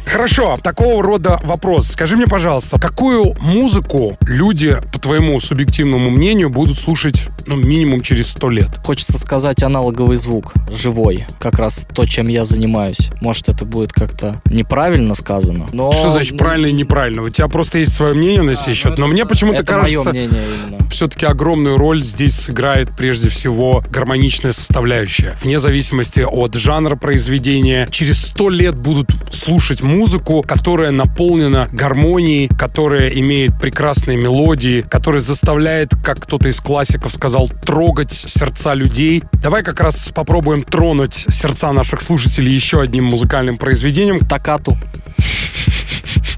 Хорошо, 0.07 0.57
такого 0.63 1.03
рода 1.05 1.39
вопрос. 1.45 1.89
Скажи 1.89 2.17
мне, 2.17 2.27
пожалуйста, 2.27 2.79
какую 2.79 3.37
музыку 3.41 4.17
люди, 4.23 4.81
по 4.91 4.99
твоему 4.99 5.39
субъективному 5.39 6.09
мнению, 6.09 6.49
будут 6.49 6.79
слушать 6.79 7.29
ну, 7.49 7.57
минимум 7.57 8.03
через 8.03 8.29
сто 8.29 8.51
лет? 8.51 8.69
Хочется 8.85 9.19
сказать 9.19 9.63
аналоговый 9.63 10.17
звук, 10.17 10.53
живой. 10.71 11.25
Как 11.41 11.59
раз 11.59 11.89
то, 11.95 12.05
чем 12.05 12.27
я 12.27 12.45
занимаюсь. 12.45 13.11
Может, 13.23 13.49
это 13.49 13.65
будет 13.65 13.93
как-то 13.93 14.43
неправильно 14.51 15.15
сказано, 15.15 15.67
но... 15.73 15.93
Что 15.93 16.13
значит 16.13 16.37
правильно 16.37 16.67
и 16.67 16.73
неправильно? 16.73 17.23
У 17.23 17.31
тебя 17.31 17.49
просто 17.49 17.79
есть 17.79 17.95
свое 17.95 18.13
мнение 18.13 18.43
на 18.43 18.55
сей 18.55 18.75
счет, 18.75 18.99
но 18.99 19.07
мне 19.07 19.25
почему-то 19.25 19.65
кажется... 19.65 20.11
мое 20.13 20.27
мнение 20.27 20.43
именно. 20.67 20.89
Все-таки 20.91 21.27
огромную 21.27 21.79
роль 21.79 22.03
здесь 22.03 22.35
сыграет 22.35 22.91
прежде 22.97 23.29
всего 23.29 23.85
гармоничная 23.91 24.53
составляющая. 24.53 25.37
Вне 25.43 25.59
зависимости 25.59 26.21
от 26.21 26.55
жанра 26.55 26.97
произведения, 26.97 27.87
через 27.91 28.21
сто 28.21 28.51
лет 28.51 28.77
будут 28.77 29.11
слушать 29.31 29.83
музыку, 29.83 30.45
которая 30.47 30.91
наполнена 30.91 31.69
гармонией, 31.73 32.49
которая 32.49 33.09
имеет 33.11 33.59
прекрасные 33.61 34.17
мелодии, 34.17 34.83
которая 34.83 35.21
заставляет, 35.21 35.95
как 36.03 36.19
кто-то 36.21 36.49
из 36.49 36.61
классиков 36.61 37.13
сказал, 37.13 37.38
трогать 37.47 38.11
сердца 38.11 38.75
людей. 38.75 39.23
Давай 39.35 39.63
как 39.63 39.79
раз 39.81 40.11
попробуем 40.11 40.65
тронуть 40.65 41.15
сердца 41.15 41.73
наших 41.73 42.01
слушателей 42.01 42.53
еще 42.53 42.81
одним 42.81 43.05
музыкальным 43.05 43.59
произведением. 43.59 44.19
Такату. 44.21 44.77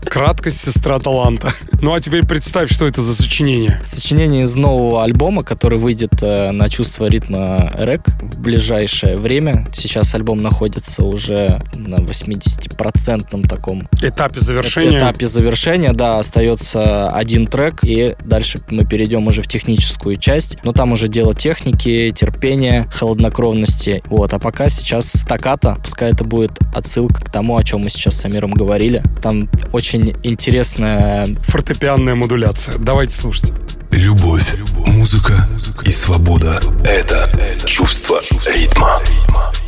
Краткость 0.05 0.61
сестра 0.61 0.99
таланта. 0.99 1.53
Ну 1.83 1.95
а 1.95 2.01
теперь 2.01 2.27
представь, 2.27 2.71
что 2.73 2.87
это 2.87 3.01
за 3.01 3.15
сочинение. 3.15 3.81
Сочинение 3.85 4.43
из 4.43 4.55
нового 4.57 5.05
альбома, 5.05 5.43
который 5.43 5.79
выйдет 5.79 6.23
э, 6.23 6.51
на 6.51 6.69
чувство 6.69 7.07
ритма 7.07 7.71
рэк 7.75 8.03
в 8.21 8.41
ближайшее 8.41 9.17
время. 9.17 9.69
Сейчас 9.73 10.15
альбом 10.15 10.43
находится 10.43 11.05
уже 11.05 11.63
на 11.75 11.97
80% 11.97 13.49
таком 13.49 13.89
этапе 14.03 14.41
завершения. 14.41 14.99
Этапе 14.99 15.27
завершения, 15.27 15.93
да, 15.93 16.19
остается 16.19 17.09
один 17.09 17.47
трек, 17.47 17.85
и 17.85 18.15
дальше 18.25 18.59
мы 18.71 18.85
перейдем 18.85 19.27
уже 19.29 19.43
в 19.43 19.49
техническую 19.49 20.17
часть. 20.17 20.59
Но 20.65 20.73
там 20.73 20.93
уже 20.93 21.09
дело 21.09 21.35
техники, 21.35 22.11
терпения, 22.11 22.89
холоднокровности. 22.93 24.03
Вот, 24.07 24.35
а 24.35 24.39
пока 24.39 24.69
сейчас 24.69 25.25
таката, 25.27 25.79
пускай 25.83 26.13
это 26.13 26.25
будет 26.25 26.59
отсылка 26.75 27.25
к 27.25 27.31
тому, 27.31 27.57
о 27.57 27.65
чем 27.65 27.81
мы 27.81 27.91
сейчас 27.91 28.17
с 28.17 28.25
Амиром 28.25 28.53
говорили. 28.53 29.03
Там 29.23 29.49
очень 29.73 30.17
интересная... 30.23 31.27
Фортепианная 31.43 32.15
модуляция. 32.15 32.77
Давайте 32.79 33.15
слушать. 33.15 33.53
Любовь, 33.91 34.55
музыка 34.87 35.49
и 35.85 35.91
свобода— 35.91 36.61
это 36.85 37.29
чувство 37.67 38.21
ритма. 38.47 39.01
for 39.01 39.60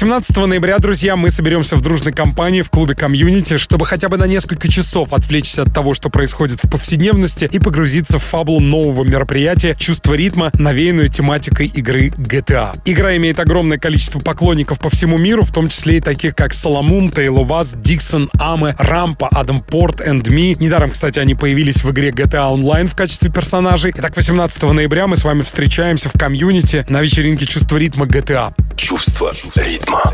18 0.00 0.34
ноября, 0.46 0.78
друзья, 0.78 1.14
мы 1.14 1.28
соберемся 1.28 1.76
в 1.76 1.82
дружной 1.82 2.14
компании 2.14 2.62
в 2.62 2.70
клубе 2.70 2.94
комьюнити, 2.94 3.58
чтобы 3.58 3.84
хотя 3.84 4.08
бы 4.08 4.16
на 4.16 4.26
несколько 4.26 4.66
часов 4.66 5.12
отвлечься 5.12 5.60
от 5.60 5.74
того, 5.74 5.92
что 5.92 6.08
происходит 6.08 6.64
в 6.64 6.70
повседневности 6.70 7.46
и 7.52 7.58
погрузиться 7.58 8.18
в 8.18 8.22
фабулу 8.22 8.60
нового 8.60 9.04
мероприятия 9.04 9.76
«Чувство 9.78 10.14
ритма», 10.14 10.52
навеянную 10.54 11.08
тематикой 11.08 11.66
игры 11.66 12.08
GTA. 12.16 12.74
Игра 12.86 13.14
имеет 13.18 13.40
огромное 13.40 13.76
количество 13.76 14.20
поклонников 14.20 14.78
по 14.78 14.88
всему 14.88 15.18
миру, 15.18 15.44
в 15.44 15.52
том 15.52 15.68
числе 15.68 15.98
и 15.98 16.00
таких, 16.00 16.34
как 16.34 16.54
Соломун, 16.54 17.10
Тейло 17.10 17.44
Ваз, 17.44 17.74
Диксон, 17.74 18.30
Аме, 18.38 18.74
Рампа, 18.78 19.28
Адам 19.30 19.60
Порт, 19.60 20.00
Энд 20.00 20.28
Ми. 20.30 20.56
Недаром, 20.58 20.92
кстати, 20.92 21.18
они 21.18 21.34
появились 21.34 21.84
в 21.84 21.90
игре 21.90 22.08
GTA 22.08 22.48
Online 22.50 22.86
в 22.86 22.96
качестве 22.96 23.30
персонажей. 23.30 23.92
Итак, 23.94 24.16
18 24.16 24.62
ноября 24.62 25.06
мы 25.06 25.16
с 25.16 25.24
вами 25.24 25.42
встречаемся 25.42 26.08
в 26.08 26.18
комьюнити 26.18 26.86
на 26.88 27.02
вечеринке 27.02 27.44
«Чувство 27.44 27.76
ритма» 27.76 28.06
GTA. 28.06 28.54
Чувство 28.76 29.32
ритма. 29.56 30.12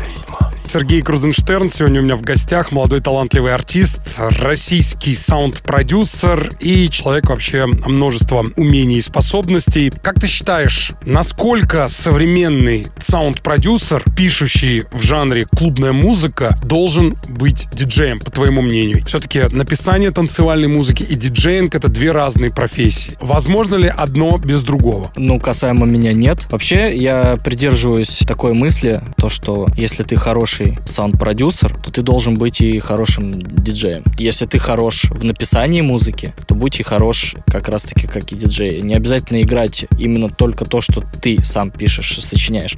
Сергей 0.67 1.01
Крузенштерн 1.01 1.69
сегодня 1.69 2.01
у 2.01 2.03
меня 2.03 2.17
в 2.17 2.21
гостях, 2.21 2.73
молодой 2.73 2.99
талантливый 2.99 3.53
артист, 3.53 4.01
российский 4.17 5.13
саунд-продюсер 5.13 6.49
и 6.59 6.89
человек 6.89 7.29
вообще 7.29 7.65
множество 7.65 8.45
умений 8.57 8.97
и 8.97 9.01
способностей. 9.01 9.91
Как 10.01 10.19
ты 10.19 10.27
считаешь, 10.27 10.91
насколько 11.05 11.87
современный 11.87 12.85
саунд-продюсер, 12.97 14.03
пишущий 14.15 14.83
в 14.91 15.01
жанре 15.01 15.45
клубная 15.45 15.93
музыка, 15.93 16.59
должен 16.63 17.17
быть 17.29 17.67
диджеем, 17.71 18.19
по 18.19 18.29
твоему 18.29 18.61
мнению? 18.61 19.05
Все-таки 19.05 19.43
написание 19.49 20.11
танцевальной 20.11 20.67
музыки 20.67 21.03
и 21.03 21.15
диджеинг— 21.15 21.75
это 21.75 21.87
две 21.87 22.11
разные 22.11 22.51
профессии. 22.51 23.17
Возможно 23.21 23.75
ли 23.75 23.87
одно 23.87 24.37
без 24.37 24.63
другого? 24.63 25.11
Ну, 25.15 25.39
касаемо 25.39 25.85
меня 25.85 26.11
нет. 26.11 26.47
Вообще, 26.51 26.93
я 26.93 27.37
придерживаюсь 27.41 28.23
такой 28.27 28.53
мысли, 28.53 28.99
то, 29.15 29.29
что 29.29 29.67
если 29.77 30.03
ты 30.03 30.17
хороший 30.17 30.56
хороший 30.57 30.77
саунд-продюсер, 30.85 31.75
то 31.83 31.91
ты 31.91 32.01
должен 32.01 32.33
быть 32.33 32.61
и 32.61 32.79
хорошим 32.79 33.31
диджеем. 33.31 34.03
Если 34.17 34.45
ты 34.45 34.59
хорош 34.59 35.05
в 35.11 35.23
написании 35.23 35.81
музыки, 35.81 36.33
то 36.47 36.55
будь 36.55 36.79
и 36.79 36.83
хорош 36.83 37.35
как 37.47 37.69
раз-таки 37.69 38.07
как 38.07 38.31
и 38.31 38.35
диджей. 38.35 38.81
Не 38.81 38.95
обязательно 38.95 39.41
играть 39.41 39.85
именно 39.97 40.29
только 40.29 40.65
то, 40.65 40.81
что 40.81 41.01
ты 41.21 41.43
сам 41.43 41.69
пишешь, 41.71 42.19
сочиняешь. 42.23 42.77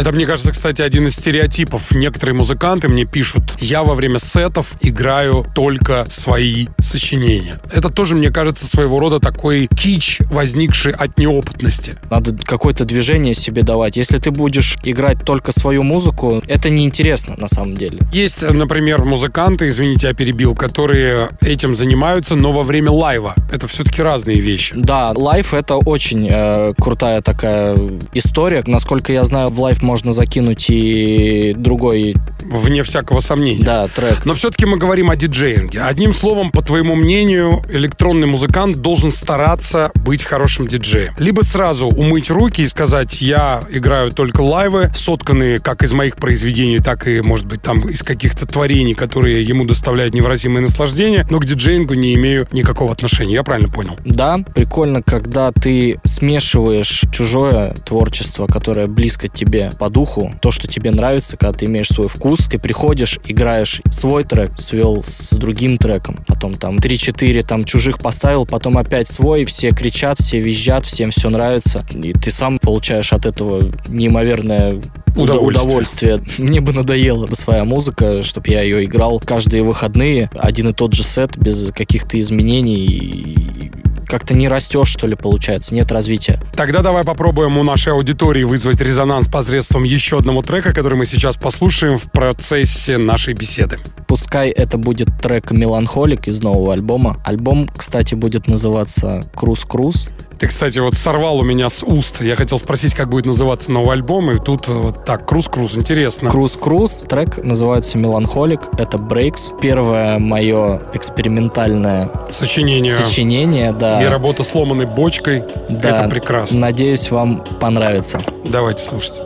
Это, 0.00 0.12
мне 0.12 0.24
кажется, 0.24 0.50
кстати, 0.52 0.80
один 0.80 1.08
из 1.08 1.16
стереотипов. 1.16 1.92
Некоторые 1.94 2.34
музыканты 2.34 2.88
мне 2.88 3.04
пишут, 3.04 3.42
я 3.60 3.82
во 3.82 3.94
время 3.94 4.18
сетов 4.18 4.72
играю 4.80 5.44
только 5.54 6.06
свои 6.08 6.68
сочинения. 6.78 7.56
Это 7.70 7.90
тоже, 7.90 8.16
мне 8.16 8.30
кажется, 8.30 8.66
своего 8.66 8.98
рода 8.98 9.20
такой 9.20 9.66
кич, 9.66 10.20
возникший 10.30 10.92
от 10.92 11.18
неопытности. 11.18 11.96
Надо 12.08 12.34
какое-то 12.34 12.86
движение 12.86 13.34
себе 13.34 13.62
давать. 13.62 13.98
Если 13.98 14.16
ты 14.16 14.30
будешь 14.30 14.78
играть 14.84 15.22
только 15.22 15.52
свою 15.52 15.82
музыку, 15.82 16.42
это 16.48 16.70
неинтересно 16.70 17.34
на 17.36 17.48
самом 17.48 17.74
деле. 17.74 17.98
Есть, 18.10 18.40
например, 18.40 19.04
музыканты, 19.04 19.68
извините, 19.68 20.06
я 20.06 20.14
перебил, 20.14 20.54
которые 20.54 21.28
этим 21.42 21.74
занимаются, 21.74 22.36
но 22.36 22.52
во 22.52 22.62
время 22.62 22.90
лайва. 22.90 23.34
Это 23.52 23.68
все-таки 23.68 24.00
разные 24.00 24.40
вещи. 24.40 24.74
Да, 24.78 25.12
лайв 25.14 25.52
это 25.52 25.76
очень 25.76 26.26
э, 26.30 26.72
крутая 26.78 27.20
такая 27.20 27.76
история. 28.14 28.62
Насколько 28.66 29.12
я 29.12 29.24
знаю, 29.24 29.48
в 29.48 29.60
лайв 29.60 29.82
можно 29.90 30.12
закинуть 30.12 30.66
и 30.70 31.52
другой... 31.58 32.14
Вне 32.50 32.82
всякого 32.82 33.20
сомнения. 33.20 33.62
Да, 33.62 33.86
трек. 33.86 34.24
Но 34.24 34.34
все-таки 34.34 34.66
мы 34.66 34.76
говорим 34.76 35.10
о 35.10 35.16
диджеинге. 35.16 35.82
Одним 35.82 36.12
словом, 36.12 36.50
по 36.50 36.62
твоему 36.62 36.96
мнению, 36.96 37.62
электронный 37.72 38.26
музыкант 38.26 38.78
должен 38.78 39.12
стараться 39.12 39.92
быть 39.94 40.24
хорошим 40.24 40.66
диджеем. 40.66 41.12
Либо 41.18 41.42
сразу 41.42 41.86
умыть 41.86 42.28
руки 42.30 42.62
и 42.62 42.66
сказать, 42.66 43.20
я 43.20 43.60
играю 43.70 44.10
только 44.10 44.40
лайвы, 44.40 44.90
сотканные 44.96 45.58
как 45.58 45.84
из 45.84 45.92
моих 45.92 46.16
произведений, 46.16 46.78
так 46.78 47.06
и, 47.06 47.20
может 47.20 47.46
быть, 47.46 47.62
там 47.62 47.88
из 47.88 48.02
каких-то 48.02 48.46
творений, 48.46 48.94
которые 48.94 49.44
ему 49.44 49.64
доставляют 49.64 50.14
невыразимое 50.14 50.62
наслаждение, 50.62 51.26
но 51.30 51.38
к 51.38 51.46
диджеингу 51.46 51.94
не 51.94 52.14
имею 52.14 52.48
никакого 52.52 52.90
отношения. 52.92 53.34
Я 53.34 53.44
правильно 53.44 53.68
понял? 53.68 53.96
Да, 54.04 54.38
прикольно, 54.54 55.02
когда 55.02 55.52
ты 55.52 56.00
смешиваешь 56.04 57.04
чужое 57.12 57.74
творчество, 57.84 58.46
которое 58.46 58.88
близко 58.88 59.28
тебе 59.28 59.69
по 59.78 59.90
духу, 59.90 60.34
то, 60.40 60.50
что 60.50 60.68
тебе 60.68 60.90
нравится, 60.90 61.36
когда 61.36 61.58
ты 61.58 61.66
имеешь 61.66 61.88
свой 61.88 62.08
вкус, 62.08 62.46
ты 62.46 62.58
приходишь, 62.58 63.18
играешь 63.24 63.80
свой 63.90 64.24
трек, 64.24 64.52
свел 64.58 65.02
с 65.04 65.32
другим 65.32 65.76
треком, 65.76 66.24
потом 66.26 66.54
там 66.54 66.76
3-4 66.76 67.42
там 67.46 67.64
чужих 67.64 67.98
поставил, 67.98 68.46
потом 68.46 68.78
опять 68.78 69.08
свой, 69.08 69.44
все 69.44 69.70
кричат, 69.70 70.18
все 70.18 70.40
визжат, 70.40 70.86
всем 70.86 71.10
все 71.10 71.30
нравится, 71.30 71.84
и 71.92 72.12
ты 72.12 72.30
сам 72.30 72.58
получаешь 72.58 73.12
от 73.12 73.26
этого 73.26 73.70
неимоверное 73.88 74.80
удовольствие. 75.16 76.16
удовольствие. 76.16 76.22
Мне 76.38 76.60
бы 76.60 76.72
надоела 76.72 77.26
бы 77.26 77.36
своя 77.36 77.64
музыка, 77.64 78.22
чтобы 78.22 78.48
я 78.48 78.62
ее 78.62 78.84
играл 78.84 79.20
каждые 79.20 79.62
выходные, 79.62 80.30
один 80.34 80.68
и 80.68 80.72
тот 80.72 80.92
же 80.92 81.02
сет, 81.02 81.36
без 81.36 81.72
каких-то 81.72 82.18
изменений, 82.20 83.70
как-то 84.10 84.34
не 84.34 84.48
растешь, 84.48 84.88
что 84.88 85.06
ли, 85.06 85.14
получается, 85.14 85.74
нет 85.74 85.92
развития. 85.92 86.40
Тогда 86.52 86.82
давай 86.82 87.04
попробуем 87.04 87.56
у 87.56 87.62
нашей 87.62 87.92
аудитории 87.92 88.42
вызвать 88.42 88.80
резонанс 88.80 89.28
посредством 89.28 89.84
еще 89.84 90.18
одного 90.18 90.42
трека, 90.42 90.72
который 90.72 90.98
мы 90.98 91.06
сейчас 91.06 91.36
послушаем 91.36 91.96
в 91.96 92.10
процессе 92.10 92.98
нашей 92.98 93.34
беседы. 93.34 93.78
Пускай 94.08 94.50
это 94.50 94.76
будет 94.76 95.08
трек 95.22 95.52
«Меланхолик» 95.52 96.26
из 96.26 96.42
нового 96.42 96.72
альбома. 96.72 97.22
Альбом, 97.24 97.68
кстати, 97.68 98.16
будет 98.16 98.48
называться 98.48 99.20
«Круз-Круз». 99.34 100.10
Ты, 100.40 100.46
кстати, 100.46 100.78
вот 100.78 100.96
сорвал 100.96 101.38
у 101.38 101.42
меня 101.42 101.68
с 101.68 101.84
уст. 101.84 102.22
Я 102.22 102.34
хотел 102.34 102.58
спросить, 102.58 102.94
как 102.94 103.10
будет 103.10 103.26
называться 103.26 103.70
новый 103.70 103.92
альбом, 103.92 104.30
и 104.30 104.38
тут 104.38 104.68
вот 104.68 105.04
так, 105.04 105.28
Круз-Круз, 105.28 105.76
интересно. 105.76 106.30
Круз-Круз, 106.30 107.04
трек 107.06 107.36
называется 107.44 107.98
«Меланхолик», 107.98 108.62
это 108.78 108.96
Breaks. 108.96 109.60
Первое 109.60 110.18
мое 110.18 110.80
экспериментальное 110.94 112.10
сочинение. 112.30 112.94
Сочинение, 112.94 113.72
да. 113.72 114.02
И 114.02 114.06
работа 114.06 114.42
сломанной 114.42 114.86
бочкой. 114.86 115.44
Да. 115.68 115.90
Это 115.90 116.08
прекрасно. 116.08 116.58
Надеюсь, 116.58 117.10
вам 117.10 117.44
понравится. 117.60 118.22
Давайте 118.46 118.82
слушать. 118.82 119.20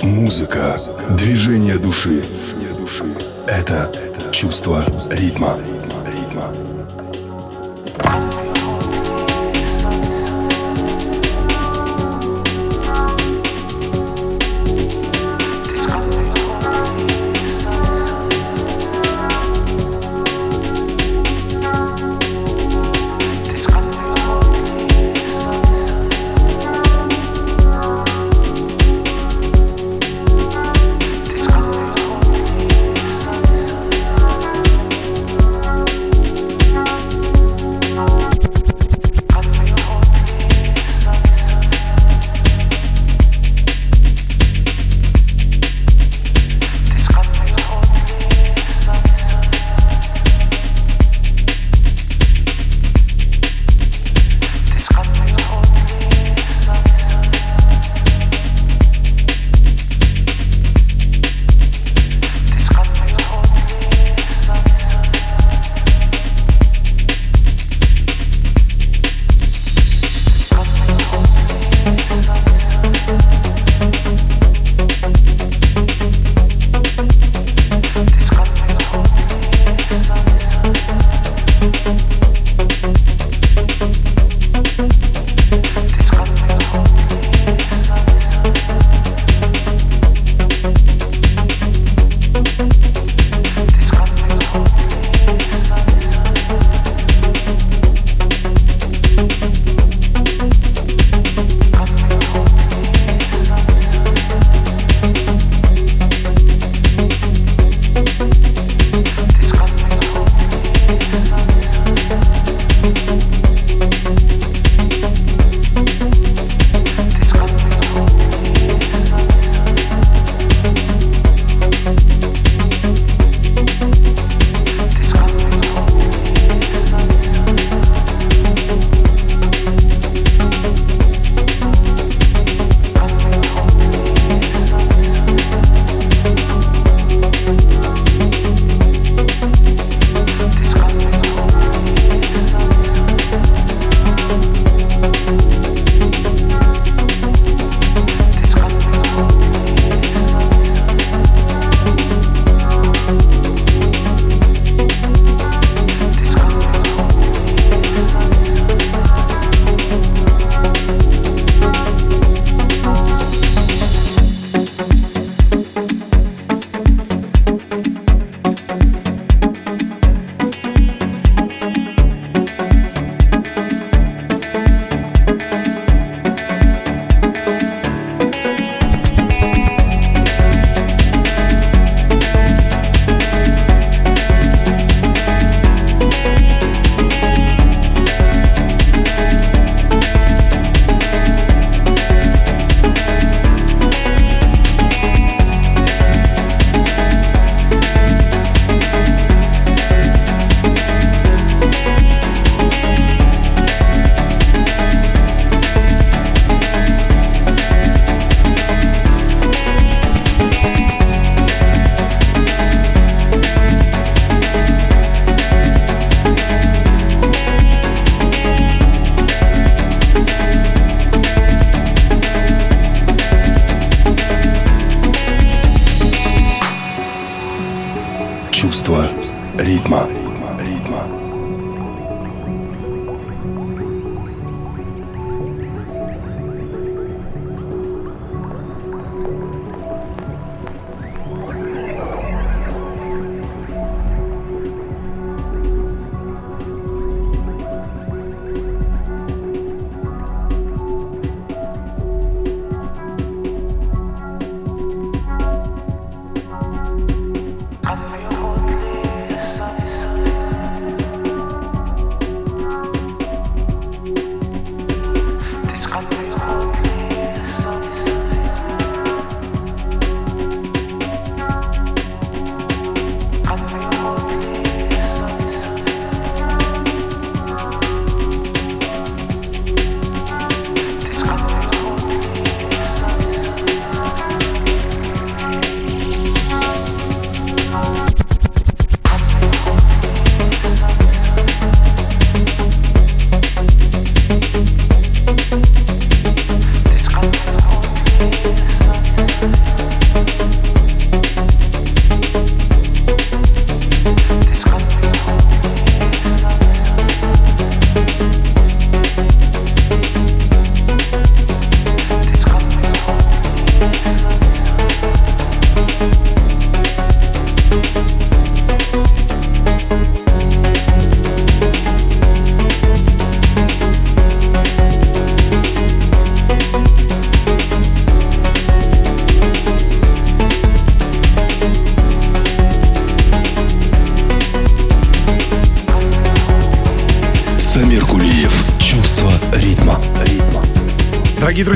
Музыка, 0.00 0.80
движение 1.10 1.76
души. 1.76 2.24
Это 3.46 3.90
чувство 4.32 4.82
ритма. 5.10 5.58
ритма. 5.58 5.93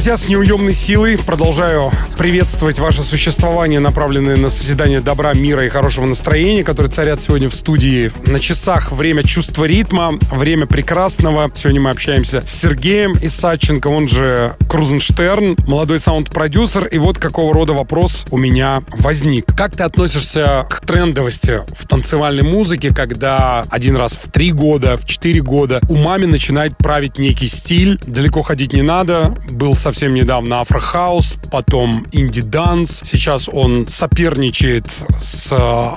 Друзья, 0.09 0.25
с 0.25 0.31
неуемной 0.31 0.73
силой 0.73 1.19
продолжаю 1.19 1.93
приветствовать 2.17 2.79
ваше 2.79 3.03
существование, 3.03 3.79
направленное 3.79 4.39
на 4.39 4.49
созидание 4.49 5.01
добра, 5.01 5.35
мира 5.35 5.67
и 5.67 5.69
хорошего 5.69 6.07
настроения, 6.07 6.65
которые 6.65 6.91
царят 6.91 7.21
сегодня 7.21 7.51
в 7.51 7.55
студии. 7.55 8.11
На 8.25 8.41
часах 8.41 8.91
время 8.91 9.23
чувства 9.23 9.67
ритма, 9.67 10.15
время 10.33 10.65
прекрасного. 10.65 11.51
Сегодня 11.53 11.83
мы 11.83 11.91
общаемся 11.91 12.41
с 12.41 12.51
Сергеем 12.51 13.19
Исаченко, 13.21 13.89
он 13.89 14.09
же 14.09 14.57
Крузенштерн, 14.71 15.59
молодой 15.67 16.01
саунд-продюсер. 16.01 16.87
И 16.87 16.97
вот 16.97 17.19
какого 17.19 17.53
рода 17.53 17.75
вопрос 17.75 18.25
у 18.31 18.39
меня 18.39 18.83
возник. 18.97 19.45
Как 19.55 19.77
ты 19.77 19.83
относишься 19.83 20.67
к 20.71 20.78
трендовости 20.89 21.61
в 21.77 21.87
танцевальной 21.87 22.45
музыке, 22.45 22.95
когда 22.95 23.63
один 23.69 23.95
раз 23.95 24.13
в 24.13 24.33
три 24.33 24.53
года, 24.53 24.97
в 24.97 25.05
четыре 25.05 25.43
года 25.43 25.83
умами 25.91 26.25
начинает 26.25 26.79
править 26.79 27.19
некий 27.19 27.47
стиль, 27.47 28.01
далеко 28.07 28.41
ходить 28.41 28.73
не 28.73 28.81
надо, 28.81 29.37
был 29.51 29.75
совсем 29.75 30.15
недавно 30.15 30.63
афрохаус, 30.63 31.37
потом 31.53 32.07
инди-данс. 32.13 33.03
Сейчас 33.05 33.51
он 33.53 33.87
соперничает 33.87 34.87
с 35.21 35.53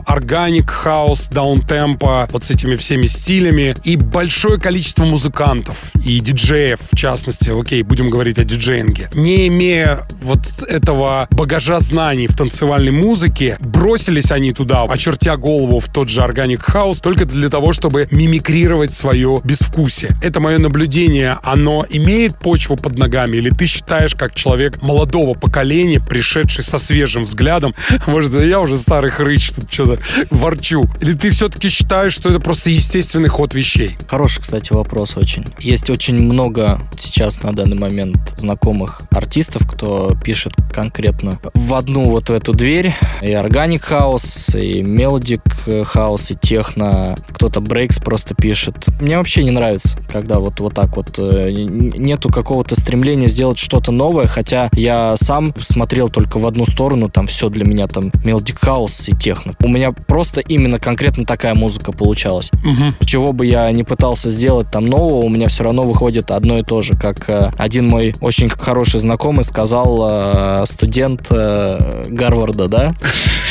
organic 0.06 0.70
house, 0.70 1.30
downtempo, 1.30 2.28
вот 2.34 2.44
с 2.44 2.52
этими 2.52 2.76
всеми 2.76 3.06
стилями. 3.06 3.74
И 3.86 3.96
большое 3.96 4.60
количество 4.60 5.06
музыкантов 5.06 5.92
и 6.04 6.20
диджеев, 6.20 6.80
в 6.92 6.98
частности, 6.98 7.50
окей, 7.58 7.82
будем 7.84 8.10
говорить 8.10 8.40
о 8.40 8.44
диджеинге, 8.44 9.10
не 9.14 9.48
имея 9.48 10.06
вот 10.22 10.64
этого 10.68 11.30
багажа 11.32 11.80
знаний 11.80 12.28
в 12.28 12.36
танцевальной 12.36 12.92
музыке, 12.92 13.56
бросились 13.62 14.34
они 14.34 14.52
туда, 14.52 14.81
очертя 14.90 15.38
голову 15.38 15.80
в 15.80 15.88
тот 15.88 16.10
же 16.10 16.22
organic 16.22 16.64
house, 16.64 17.02
только 17.02 17.26
для 17.26 17.50
того, 17.50 17.74
чтобы 17.74 18.08
мимикрировать 18.12 18.94
свое 18.94 19.38
безвкусие. 19.44 20.16
Это 20.22 20.40
мое 20.40 20.58
наблюдение, 20.58 21.38
оно 21.44 21.86
имеет 21.90 22.38
почву 22.38 22.76
под 22.76 22.98
ногами, 22.98 23.38
или 23.38 23.50
ты 23.50 23.66
считаешь, 23.66 24.16
как 24.16 24.34
человек 24.34 24.82
молодого 24.82 25.34
поколения, 25.34 26.00
пришедший 26.00 26.64
со 26.64 26.78
свежим 26.78 27.24
взглядом, 27.24 27.74
может, 28.08 28.34
я 28.34 28.60
уже 28.60 28.78
старый 28.78 29.12
хрыч, 29.12 29.52
тут 29.52 29.72
что-то 29.72 30.00
ворчу, 30.30 30.90
или 31.00 31.14
ты 31.14 31.30
все-таки 31.32 31.70
считаешь, 31.70 32.14
что 32.14 32.30
это 32.30 32.40
просто 32.40 32.70
естественный 32.70 33.30
ход 33.30 33.54
вещей? 33.54 33.98
Хороший, 34.08 34.42
кстати, 34.42 34.74
вопрос 34.74 35.18
очень. 35.18 35.44
Есть 35.60 35.90
очень 35.90 36.16
много 36.16 36.80
сейчас 36.98 37.44
на 37.44 37.54
данный 37.54 37.78
момент 37.78 38.36
знакомых 38.38 39.02
артистов, 39.12 39.68
кто 39.70 40.16
пишет 40.24 40.54
конкретно 40.74 41.40
в 41.54 41.74
одну 41.74 42.10
вот 42.10 42.30
эту 42.30 42.54
дверь. 42.54 42.94
И 43.22 43.34
organic 43.34 43.84
house, 43.84 44.56
и 44.56 44.71
melodic 44.82 45.42
house, 45.86 46.32
и 46.32 46.36
техно. 46.36 47.16
Кто-то 47.30 47.60
breaks 47.60 48.00
просто 48.00 48.36
пишет. 48.36 48.88
Мне 49.00 49.18
вообще 49.18 49.44
не 49.44 49.52
нравится, 49.52 49.98
когда 50.12 50.40
вот, 50.40 50.60
вот 50.60 50.74
так 50.74 50.96
вот 50.96 51.18
э, 51.18 51.52
нету 51.52 52.30
какого-то 52.30 52.80
стремления 52.80 53.28
сделать 53.28 53.58
что-то 53.58 53.92
новое, 53.92 54.28
хотя 54.28 54.70
я 54.74 55.16
сам 55.18 55.54
смотрел 55.60 56.10
только 56.10 56.38
в 56.38 56.48
одну 56.48 56.66
сторону, 56.66 57.10
там 57.10 57.28
все 57.28 57.50
для 57.50 57.66
меня 57.66 57.88
там 57.88 58.12
melodic 58.24 58.60
house 58.60 59.10
и 59.10 59.16
техно. 59.16 59.54
У 59.62 59.68
меня 59.68 59.92
просто 59.92 60.42
именно 60.42 60.80
конкретно 60.80 61.26
такая 61.26 61.54
музыка 61.54 61.92
получалась. 61.92 62.52
Угу. 62.54 63.06
Чего 63.06 63.34
бы 63.34 63.46
я 63.46 63.72
не 63.72 63.84
пытался 63.84 64.30
сделать 64.30 64.70
там 64.72 64.86
нового, 64.86 65.26
у 65.26 65.30
меня 65.30 65.48
все 65.48 65.64
равно 65.64 65.84
выходит 65.84 66.32
одно 66.32 66.58
и 66.58 66.64
то 66.64 66.82
же, 66.82 66.96
как 66.96 67.30
э, 67.30 67.52
один 67.58 67.88
мой 67.88 68.14
очень 68.22 68.50
хороший 68.50 69.00
знакомый 69.00 69.44
сказал, 69.44 70.08
э, 70.10 70.66
студент 70.66 71.30
Гарварда, 71.32 72.68
да? 72.68 72.94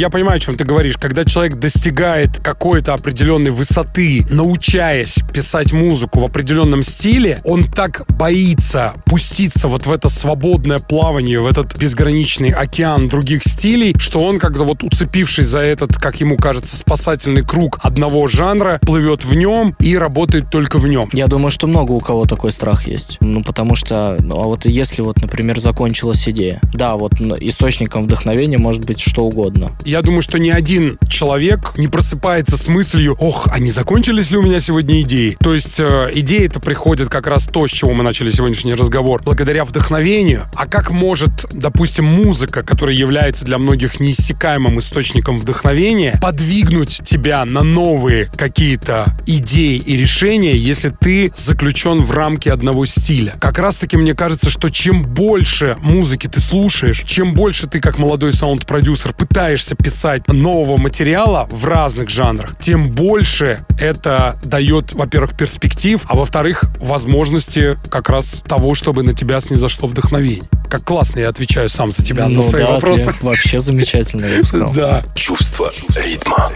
Я 0.00 0.08
понимаю, 0.08 0.38
о 0.38 0.40
чем 0.40 0.54
ты 0.54 0.64
говоришь. 0.64 0.96
Когда 0.96 1.26
человек 1.26 1.56
достигает 1.56 2.38
какой-то 2.38 2.94
определенной 2.94 3.50
высоты, 3.50 4.24
научаясь 4.30 5.18
писать 5.30 5.74
музыку 5.74 6.20
в 6.20 6.24
определенном 6.24 6.82
стиле, 6.82 7.38
он 7.44 7.64
так 7.64 8.06
боится 8.08 8.94
пуститься 9.04 9.68
вот 9.68 9.84
в 9.84 9.92
это 9.92 10.08
свободное 10.08 10.78
плавание, 10.78 11.38
в 11.38 11.46
этот 11.46 11.76
безграничный 11.76 12.48
океан 12.48 13.10
других 13.10 13.44
стилей, 13.44 13.94
что 13.98 14.20
он 14.20 14.38
как-то 14.38 14.64
вот 14.64 14.82
уцепившись 14.82 15.44
за 15.44 15.58
этот, 15.58 15.94
как 15.96 16.18
ему 16.18 16.38
кажется, 16.38 16.78
спасательный 16.78 17.44
круг 17.44 17.78
одного 17.82 18.26
жанра, 18.26 18.78
плывет 18.80 19.26
в 19.26 19.34
нем 19.34 19.76
и 19.80 19.98
работает 19.98 20.48
только 20.50 20.78
в 20.78 20.88
нем. 20.88 21.10
Я 21.12 21.26
думаю, 21.26 21.50
что 21.50 21.66
много 21.66 21.92
у 21.92 22.00
кого 22.00 22.24
такой 22.24 22.52
страх 22.52 22.86
есть. 22.86 23.18
Ну, 23.20 23.44
потому 23.44 23.74
что, 23.74 24.16
ну, 24.20 24.40
а 24.40 24.44
вот 24.44 24.64
если 24.64 25.02
вот, 25.02 25.20
например, 25.20 25.60
закончилась 25.60 26.26
идея, 26.26 26.58
да, 26.72 26.96
вот 26.96 27.20
источником 27.20 28.04
вдохновения 28.04 28.56
может 28.56 28.86
быть 28.86 28.98
что 28.98 29.26
угодно 29.26 29.72
я 29.90 30.02
думаю, 30.02 30.22
что 30.22 30.38
ни 30.38 30.50
один 30.50 30.98
человек 31.08 31.72
не 31.76 31.88
просыпается 31.88 32.56
с 32.56 32.68
мыслью, 32.68 33.16
ох, 33.18 33.48
а 33.50 33.58
не 33.58 33.70
закончились 33.70 34.30
ли 34.30 34.36
у 34.36 34.42
меня 34.42 34.60
сегодня 34.60 35.00
идеи? 35.00 35.36
То 35.40 35.52
есть 35.52 35.80
э, 35.80 36.10
идеи 36.14 36.46
это 36.46 36.60
приходят 36.60 37.08
как 37.08 37.26
раз 37.26 37.46
то, 37.46 37.66
с 37.66 37.70
чего 37.70 37.92
мы 37.92 38.04
начали 38.04 38.30
сегодняшний 38.30 38.74
разговор, 38.74 39.22
благодаря 39.24 39.64
вдохновению. 39.64 40.46
А 40.54 40.66
как 40.66 40.92
может, 40.92 41.46
допустим, 41.52 42.04
музыка, 42.04 42.62
которая 42.62 42.94
является 42.94 43.44
для 43.44 43.58
многих 43.58 43.98
неиссякаемым 43.98 44.78
источником 44.78 45.40
вдохновения, 45.40 46.18
подвигнуть 46.22 47.00
тебя 47.04 47.44
на 47.44 47.64
новые 47.64 48.30
какие-то 48.36 49.16
идеи 49.26 49.76
и 49.76 49.96
решения, 49.96 50.56
если 50.56 50.90
ты 50.90 51.32
заключен 51.34 52.02
в 52.02 52.12
рамки 52.12 52.48
одного 52.48 52.86
стиля? 52.86 53.36
Как 53.40 53.58
раз-таки 53.58 53.96
мне 53.96 54.14
кажется, 54.14 54.50
что 54.50 54.68
чем 54.68 55.02
больше 55.02 55.76
музыки 55.82 56.28
ты 56.28 56.40
слушаешь, 56.40 57.02
чем 57.06 57.34
больше 57.34 57.66
ты 57.66 57.80
как 57.80 57.98
молодой 57.98 58.32
саунд-продюсер 58.32 59.14
пытаешься 59.14 59.74
писать 59.82 60.26
нового 60.28 60.76
материала 60.76 61.48
в 61.50 61.64
разных 61.64 62.08
жанрах, 62.10 62.56
тем 62.58 62.90
больше 62.90 63.64
это 63.78 64.38
дает, 64.44 64.92
во-первых, 64.94 65.36
перспектив, 65.36 66.04
а 66.08 66.14
во-вторых, 66.14 66.64
возможности 66.78 67.78
как 67.90 68.08
раз 68.08 68.42
того, 68.46 68.74
чтобы 68.74 69.02
на 69.02 69.14
тебя 69.14 69.40
снизошло 69.40 69.88
вдохновение. 69.88 70.48
Как 70.68 70.84
классно 70.84 71.20
я 71.20 71.28
отвечаю 71.28 71.68
сам 71.68 71.92
за 71.92 72.04
тебя 72.04 72.28
ну, 72.28 72.36
на 72.36 72.42
свои 72.42 72.62
да, 72.62 72.72
вопросы. 72.72 73.14
Вообще 73.22 73.58
замечательно, 73.58 74.26
я 74.26 74.38
бы 74.38 74.46
сказал. 74.46 74.72
Да. 74.80 75.04
Чувство 75.14 75.70
ритма. 75.96 76.50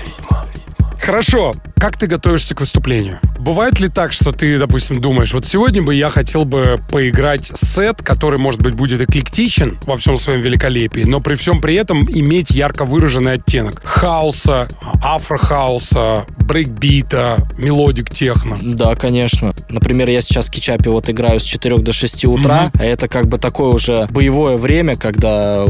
Хорошо. 1.05 1.53
Как 1.77 1.99
ты 1.99 2.07
готовишься 2.07 2.55
к 2.55 2.61
выступлению? 2.61 3.19
Бывает 3.39 3.79
ли 3.79 3.89
так, 3.89 4.13
что 4.13 4.33
ты, 4.33 4.59
допустим, 4.59 5.03
думаешь, 5.03 5.35
вот 5.35 5.45
сегодня 5.45 5.83
бы 5.83 5.95
я 5.95 6.09
хотел 6.09 6.47
бы 6.47 6.81
поиграть 6.91 7.53
сет, 7.55 8.01
который, 8.01 8.39
может 8.39 8.63
быть, 8.63 8.73
будет 8.73 9.03
эклектичен 9.03 9.77
во 9.85 9.99
всем 9.99 10.17
своем 10.17 10.41
великолепии, 10.41 11.03
но 11.03 11.21
при 11.21 11.35
всем 11.35 11.61
при 11.61 11.75
этом 11.75 12.09
иметь 12.11 12.53
ярко 12.53 12.87
выраженный 12.87 13.33
оттенок 13.33 13.83
хаоса, 13.85 14.67
афрохауса, 15.03 16.25
брейкбита, 16.39 17.47
melodic 17.59 18.09
techno? 18.09 18.57
Да, 18.63 18.95
конечно. 18.95 19.53
Например, 19.69 20.09
я 20.09 20.23
сейчас 20.23 20.49
в 20.49 20.53
кетчапе 20.53 20.89
вот 20.89 21.11
играю 21.11 21.39
с 21.39 21.45
4 21.45 21.79
до 21.79 21.93
6 21.93 22.25
утра, 22.25 22.71
mm-hmm. 22.73 22.81
а 22.81 22.85
это 22.85 23.09
как 23.09 23.29
бы 23.29 23.39
такое 23.39 23.75
уже 23.75 24.07
боевое 24.11 24.57
время, 24.57 24.97
когда 24.97 25.67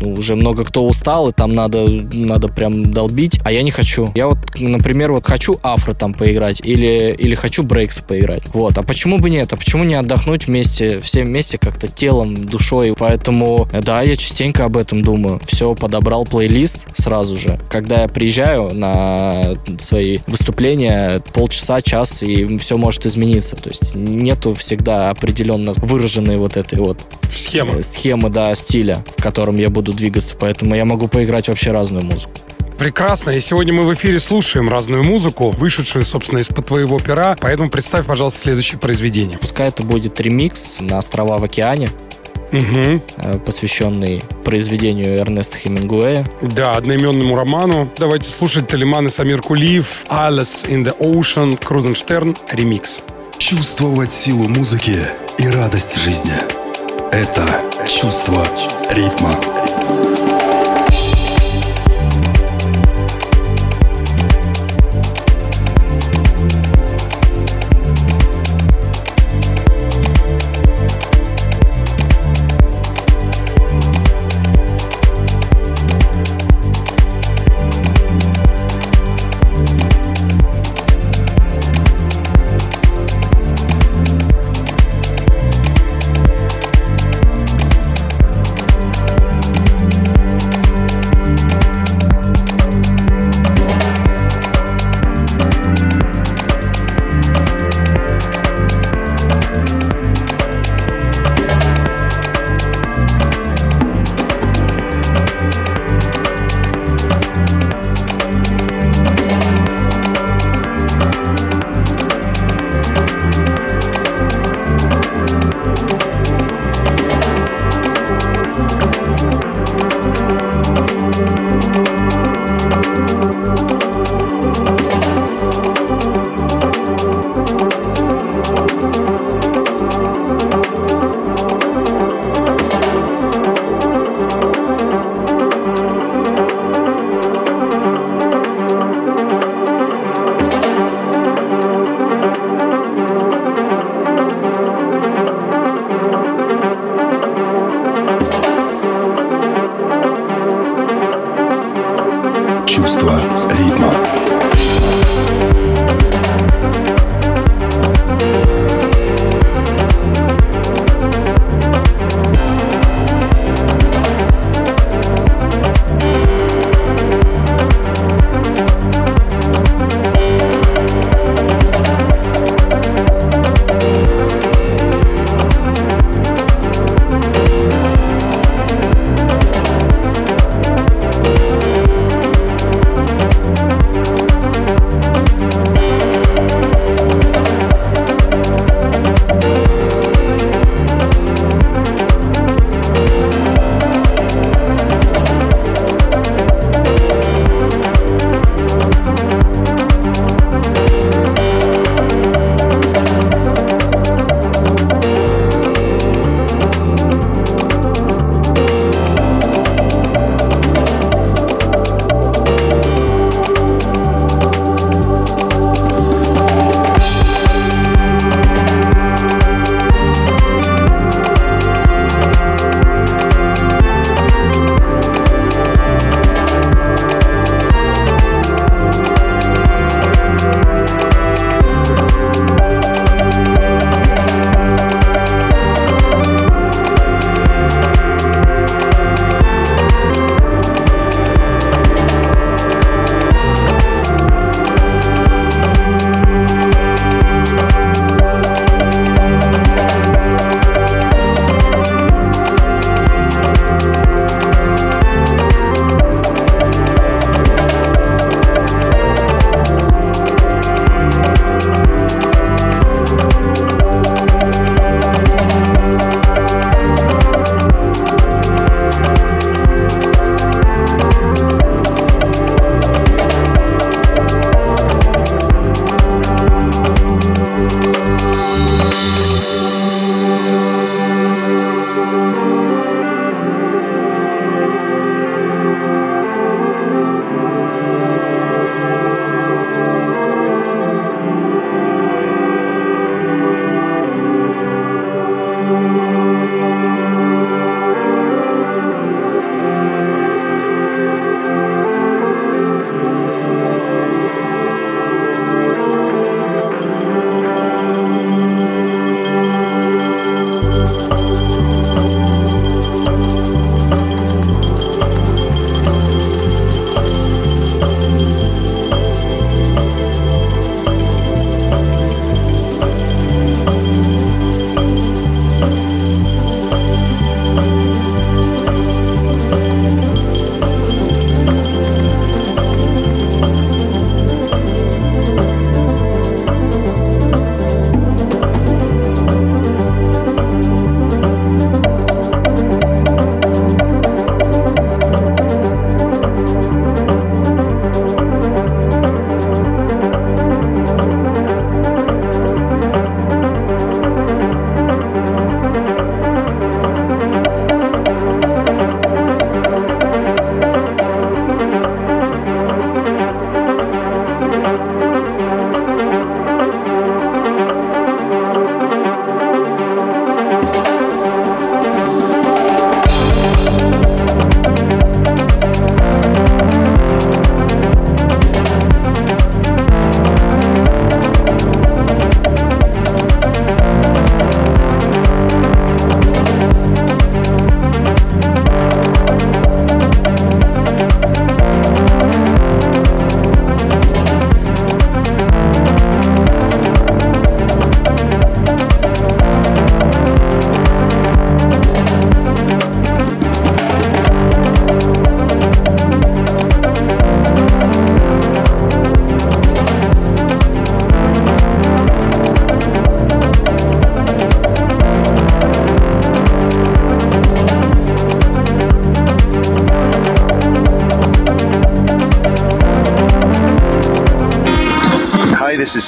уже 0.00 0.36
много 0.36 0.64
кто 0.64 0.86
устал, 0.86 1.28
и 1.28 1.32
там 1.32 1.52
надо, 1.54 1.86
надо 2.14 2.48
прям 2.48 2.92
долбить, 2.92 3.40
а 3.44 3.52
я 3.52 3.62
не 3.62 3.70
хочу. 3.70 4.08
Я 4.14 4.28
вот, 4.28 4.38
например, 4.70 5.12
вот 5.12 5.26
хочу 5.26 5.58
афро 5.62 5.92
там 5.92 6.14
поиграть 6.14 6.60
или, 6.64 7.14
или 7.18 7.34
хочу 7.34 7.62
брейкс 7.62 8.00
поиграть. 8.00 8.42
Вот. 8.54 8.78
А 8.78 8.82
почему 8.82 9.18
бы 9.18 9.30
нет? 9.30 9.52
А 9.52 9.56
почему 9.56 9.84
не 9.84 9.94
отдохнуть 9.94 10.46
вместе, 10.46 11.00
все 11.00 11.22
вместе 11.22 11.58
как-то 11.58 11.88
телом, 11.88 12.34
душой? 12.34 12.94
Поэтому, 12.96 13.68
да, 13.82 14.02
я 14.02 14.16
частенько 14.16 14.64
об 14.64 14.76
этом 14.76 15.02
думаю. 15.02 15.40
Все, 15.46 15.74
подобрал 15.74 16.24
плейлист 16.24 16.88
сразу 16.94 17.36
же. 17.36 17.58
Когда 17.68 18.02
я 18.02 18.08
приезжаю 18.08 18.74
на 18.74 19.56
свои 19.78 20.18
выступления, 20.26 21.20
полчаса, 21.32 21.82
час, 21.82 22.22
и 22.22 22.58
все 22.58 22.76
может 22.76 23.06
измениться. 23.06 23.56
То 23.56 23.68
есть 23.68 23.94
нету 23.94 24.54
всегда 24.54 25.10
определенно 25.10 25.72
выраженной 25.76 26.36
вот 26.36 26.56
этой 26.56 26.78
вот 26.78 27.00
схемы, 27.30 27.82
схемы 27.82 28.30
да, 28.30 28.54
стиля, 28.54 29.04
в 29.16 29.22
котором 29.22 29.56
я 29.56 29.70
буду 29.70 29.92
двигаться. 29.92 30.34
Поэтому 30.38 30.74
я 30.74 30.84
могу 30.84 31.08
поиграть 31.08 31.48
вообще 31.48 31.70
разную 31.70 32.04
музыку. 32.04 32.32
Прекрасно. 32.80 33.32
И 33.32 33.40
сегодня 33.40 33.74
мы 33.74 33.82
в 33.82 33.92
эфире 33.92 34.18
слушаем 34.18 34.70
разную 34.70 35.04
музыку, 35.04 35.50
вышедшую, 35.50 36.02
собственно, 36.02 36.38
из-под 36.38 36.64
твоего 36.64 36.98
пера. 36.98 37.36
Поэтому 37.38 37.68
представь, 37.68 38.06
пожалуйста, 38.06 38.40
следующее 38.40 38.78
произведение. 38.78 39.36
Пускай 39.36 39.68
это 39.68 39.82
будет 39.82 40.18
ремикс 40.18 40.80
на 40.80 40.96
«Острова 40.96 41.36
в 41.36 41.44
океане», 41.44 41.90
угу. 42.50 43.02
посвященный 43.44 44.24
произведению 44.44 45.18
Эрнеста 45.18 45.58
Хемингуэя. 45.58 46.26
Да, 46.40 46.74
одноименному 46.76 47.36
роману. 47.36 47.86
Давайте 47.98 48.30
слушать 48.30 48.68
Талиман 48.68 49.08
и 49.08 49.10
Самир 49.10 49.42
Кулиев 49.42 50.06
«Alice 50.08 50.66
in 50.66 50.82
the 50.82 50.96
Ocean» 51.00 51.62
Крузенштерн 51.62 52.34
ремикс. 52.50 53.00
Чувствовать 53.36 54.10
силу 54.10 54.48
музыки 54.48 54.96
и 55.36 55.46
радость 55.48 55.98
жизни– 55.98 56.32
это 57.12 57.60
чувство 57.86 58.46
ритма. 58.90 59.38
Hi, 59.38 60.09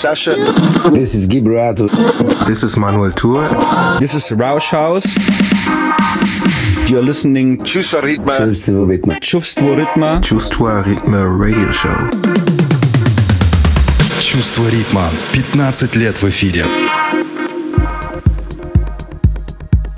this 0.02 0.18
is 0.18 0.24
Sasha. 0.24 0.90
This 0.90 1.14
is 1.14 1.28
Gibrato. 1.28 1.88
This 2.46 2.62
is 2.62 2.76
Manuel 2.76 3.12
Tour. 3.12 3.46
This 4.00 4.14
is 4.14 4.32
Rausch 4.32 4.70
House. 4.70 5.06
You're 6.88 7.02
listening 7.02 7.64
Чувство 7.64 8.00
ритма. 8.00 8.38
Чувство 8.38 8.86
ритма. 8.86 9.20
Чувство 9.20 9.74
ритма. 9.74 10.22
Чувство 10.22 10.82
ритма 10.82 11.24
радио 11.38 11.72
шоу. 11.72 12.10
Чувство 14.20 14.68
ритма. 14.70 15.08
15 15.32 15.96
лет 15.96 16.20
в 16.20 16.28
эфире. 16.28 16.64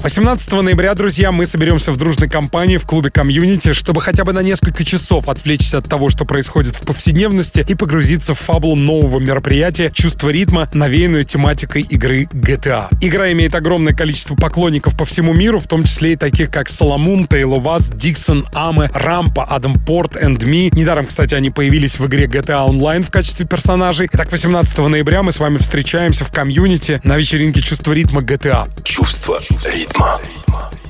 18 0.04 0.52
ноября, 0.52 0.92
друзья, 0.92 1.32
мы 1.32 1.46
соберемся 1.46 1.90
в 1.90 1.96
дружной 1.96 2.28
компании 2.28 2.76
в 2.76 2.84
клубе 2.84 3.10
комьюнити, 3.10 3.72
чтобы 3.72 4.02
хотя 4.02 4.22
бы 4.24 4.34
на 4.34 4.40
несколько 4.40 4.84
часов 4.84 5.30
отвлечься 5.30 5.78
от 5.78 5.88
того, 5.88 6.10
что 6.10 6.26
происходит 6.26 6.76
в 6.76 6.82
повседневности 6.82 7.64
и 7.66 7.74
погрузиться 7.74 8.34
в 8.34 8.38
фабулу 8.38 8.76
нового 8.76 9.18
мероприятия 9.18 9.90
«Чувство 9.94 10.28
ритма», 10.28 10.68
навеянную 10.74 11.24
тематикой 11.24 11.80
игры 11.88 12.24
GTA. 12.24 12.88
Игра 13.00 13.32
имеет 13.32 13.54
огромное 13.54 13.94
количество 13.94 14.34
поклонников 14.34 14.94
по 14.94 15.06
всему 15.06 15.32
миру, 15.32 15.58
в 15.58 15.68
том 15.68 15.84
числе 15.84 16.12
и 16.12 16.16
таких, 16.16 16.50
как 16.50 16.68
Соломун, 16.68 17.26
Тейло 17.26 17.58
Ваз, 17.58 17.88
Диксон, 17.88 18.44
Аме, 18.52 18.90
Рампа, 18.92 19.44
Адам 19.44 19.80
Порт, 19.86 20.18
Энд 20.18 20.44
Ми. 20.44 20.68
Недаром, 20.74 21.06
кстати, 21.06 21.34
они 21.34 21.48
появились 21.48 21.98
в 21.98 22.06
игре 22.06 22.26
GTA 22.26 22.68
Online 22.68 23.00
в 23.00 23.10
качестве 23.10 23.46
персонажей. 23.46 24.10
Итак, 24.12 24.30
18 24.30 24.76
ноября 24.80 25.22
мы 25.22 25.32
с 25.32 25.40
вами 25.40 25.56
встречаемся 25.56 26.26
в 26.26 26.30
комьюнити 26.30 27.00
на 27.04 27.16
вечеринке 27.16 27.62
«Чувство 27.62 27.94
ритма» 27.94 28.20
GTA. 28.20 28.68
Чувство 28.84 29.40
ритма. 29.64 29.93
Ritmo. 29.94 30.16
Ritmo. 30.18 30.83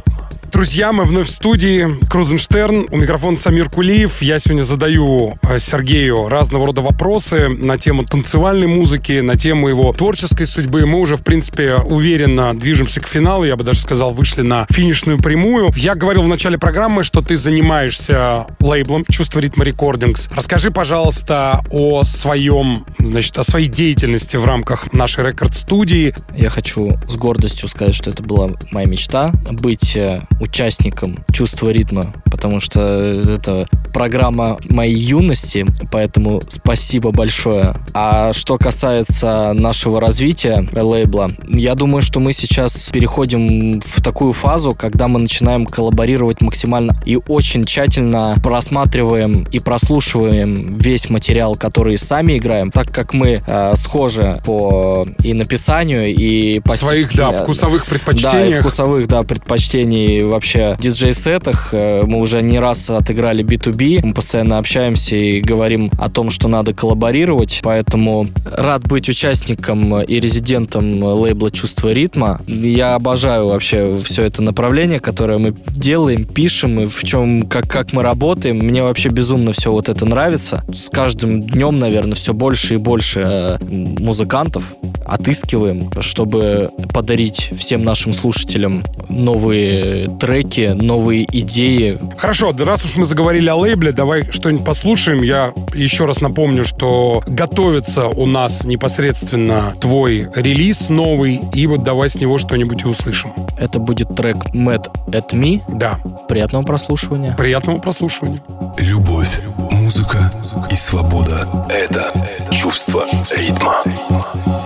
Друзья, 0.55 0.93
мы 0.93 1.03
вновь 1.03 1.27
в 1.27 1.31
студии. 1.33 1.99
Крузенштерн, 2.09 2.87
у 2.89 2.97
микрофона 2.97 3.37
Самир 3.37 3.69
Кулиев. 3.69 4.23
Я 4.23 4.39
сегодня 4.39 4.63
задаю 4.63 5.35
э, 5.43 5.59
Сергею 5.59 6.29
разного 6.29 6.67
рода 6.67 6.81
вопросы 6.81 7.49
на 7.49 7.77
тему 7.77 8.05
танцевальной 8.05 8.69
музыки, 8.69 9.19
на 9.19 9.35
тему 9.35 9.69
его 9.69 9.93
творческой 9.93 10.47
судьбы. 10.47 10.87
Мы 10.87 11.01
уже, 11.01 11.17
в 11.17 11.25
принципе, 11.25 11.75
уверенно 11.75 12.55
движемся 12.55 13.01
к 13.01 13.09
финалу. 13.09 13.43
Я 13.43 13.57
бы 13.57 13.65
даже 13.65 13.81
сказал, 13.81 14.13
вышли 14.13 14.43
на 14.43 14.65
финишную 14.71 15.19
прямую. 15.19 15.73
Я 15.75 15.97
говорил 15.97 16.23
в 16.23 16.29
начале 16.29 16.57
программы, 16.57 17.03
что 17.03 17.21
ты 17.21 17.37
занимаешься 17.37 18.47
лейблом 18.61 19.05
«Чувство 19.11 19.41
ритма 19.41 19.65
рекордингс». 19.65 20.31
Расскажи, 20.37 20.71
пожалуйста, 20.71 21.65
о 21.73 22.05
своем, 22.05 22.87
значит, 23.01 23.37
о 23.39 23.43
своей 23.43 23.67
деятельности 23.67 24.37
в 24.37 24.47
рамках 24.47 24.93
нашей 24.93 25.25
рекорд-студии. 25.25 26.15
Я 26.37 26.49
хочу 26.49 26.93
с 27.09 27.17
гордостью 27.17 27.69
сказать, 27.69 27.97
что 27.97 28.11
это 28.11 28.23
была 28.23 28.53
моя 28.71 28.87
мечта 28.87 29.33
быть 29.51 29.97
э, 29.97 30.21
участником 30.45 31.25
чувства 31.33 31.71
ритма, 31.71 32.15
потому 32.25 32.61
что 32.61 32.81
это 32.81 33.67
программа 33.93 34.59
моей 34.69 34.95
юности, 34.95 35.65
поэтому 35.91 36.43
спасибо 36.49 37.13
большое. 37.13 37.77
А 37.95 38.33
что 38.33 38.59
касается 38.59 39.53
нашего 39.55 40.01
развития 40.01 40.67
лейбла, 40.73 41.31
я 41.49 41.75
думаю, 41.75 42.03
что 42.03 42.21
мы 42.21 42.33
сейчас 42.33 42.91
переходим 42.91 43.81
в 43.81 44.03
такую 44.03 44.33
фазу, 44.33 44.75
когда 44.75 45.09
мы 45.09 45.21
начинаем 45.21 45.65
коллаборировать 45.65 46.41
максимально 46.41 46.95
и 47.07 47.19
очень 47.29 47.65
тщательно 47.65 48.37
просматриваем 48.43 49.47
и 49.53 49.61
прослушиваем 49.61 50.77
весь 50.77 51.09
материал, 51.09 51.55
который 51.55 51.97
сами 51.97 52.39
играем, 52.39 52.71
так 52.71 52.91
как 52.91 53.15
мы 53.15 53.43
э, 53.47 53.73
схожи 53.77 54.41
по 54.45 55.07
и 55.23 55.35
написанию, 55.35 56.13
и 56.15 56.59
по 56.61 56.73
Своих, 56.73 57.15
да, 57.15 57.31
вкусовых 57.31 57.83
да, 57.83 57.87
и 57.87 57.91
предпочтениях. 57.91 58.61
вкусовых, 58.61 59.07
да, 59.07 59.23
предпочтений 59.23 60.25
вообще 60.35 60.77
диджей-сетах. 60.79 61.69
Э, 61.73 62.03
Мы 62.05 62.19
уже 62.19 62.43
не 62.43 62.59
раз 62.59 62.91
отыграли 62.91 63.45
B2B. 63.45 64.01
Мы 64.05 64.15
постоянно 64.15 64.59
общаемся 64.59 65.17
и 65.17 65.41
говорим 65.41 65.91
о 65.99 66.09
том, 66.11 66.31
что 66.31 66.49
надо 66.49 66.75
коллаборировать. 66.75 67.61
Поэтому 67.63 68.29
рад 68.45 68.83
быть 68.87 69.09
участником 69.09 70.03
и 70.03 70.21
резидентом 70.21 71.03
лейбла 71.03 71.51
«Чувство 71.51 71.93
ритма». 71.93 72.41
Я 72.47 72.95
обожаю 72.95 73.49
вообще 73.49 73.97
все 74.05 74.23
это 74.23 74.43
направление, 74.43 75.01
которое 75.01 75.39
мы 75.39 75.55
делаем, 75.69 76.25
пишем, 76.25 76.81
и 76.81 76.87
в 76.87 77.05
чем, 77.05 77.47
как, 77.47 77.69
как 77.69 77.93
мы 77.93 78.03
работаем. 78.03 78.59
Мне 78.59 78.83
вообще 78.83 79.09
безумно 79.09 79.53
все 79.53 79.71
вот 79.71 79.89
это 79.89 80.05
нравится. 80.05 80.65
С 80.73 80.91
каждым 80.91 81.43
днем, 81.43 81.79
наверное, 81.79 82.15
все 82.15 82.35
больше 82.35 82.75
и 82.75 82.79
больше 82.79 83.21
э, 83.25 83.59
музыкантов 83.61 84.75
отыскиваем, 85.05 85.91
чтобы 86.01 86.71
подарить 86.93 87.51
всем 87.57 87.85
нашим 87.85 88.13
слушателям 88.13 88.83
новые 89.09 90.09
треки, 90.25 90.73
новые 90.75 91.27
идеи. 91.31 91.99
Хорошо, 92.17 92.55
раз 92.59 92.83
уж 92.87 92.97
мы 92.97 93.05
заговорили 93.05 93.51
о 93.51 93.57
лейбле, 93.57 93.93
давай 93.93 94.31
что-нибудь 94.31 94.65
послушаем. 94.65 95.21
Я 95.23 95.53
еще 95.75 96.07
раз 96.07 96.23
напомню, 96.23 96.65
что 96.65 97.23
готовится 97.27 98.07
у 98.07 98.25
нас 98.25 98.65
непосредственно 98.65 99.75
твой 99.83 100.31
релиз 100.35 100.89
новый, 100.89 101.43
и 101.53 101.67
вот 101.67 101.83
давай 101.83 102.09
с 102.09 102.15
него 102.17 102.39
что-нибудь 102.39 102.85
и 102.85 102.89
услышим. 102.89 103.35
Это 103.59 103.79
будет 103.79 104.15
трек 104.17 104.37
Mad 104.55 104.87
at 105.09 105.33
Me. 105.35 105.61
Да, 105.69 105.99
Приятного 106.27 106.63
прослушивания. 106.63 107.35
приятного 107.37 107.77
прослушивания. 107.77 108.39
Любовь, 108.79 109.41
музыка 109.73 110.33
и 110.71 110.75
свобода— 110.75 111.47
это 111.69 112.11
чувство 112.51 113.05
ритма. 113.37 113.75
How 113.85 114.64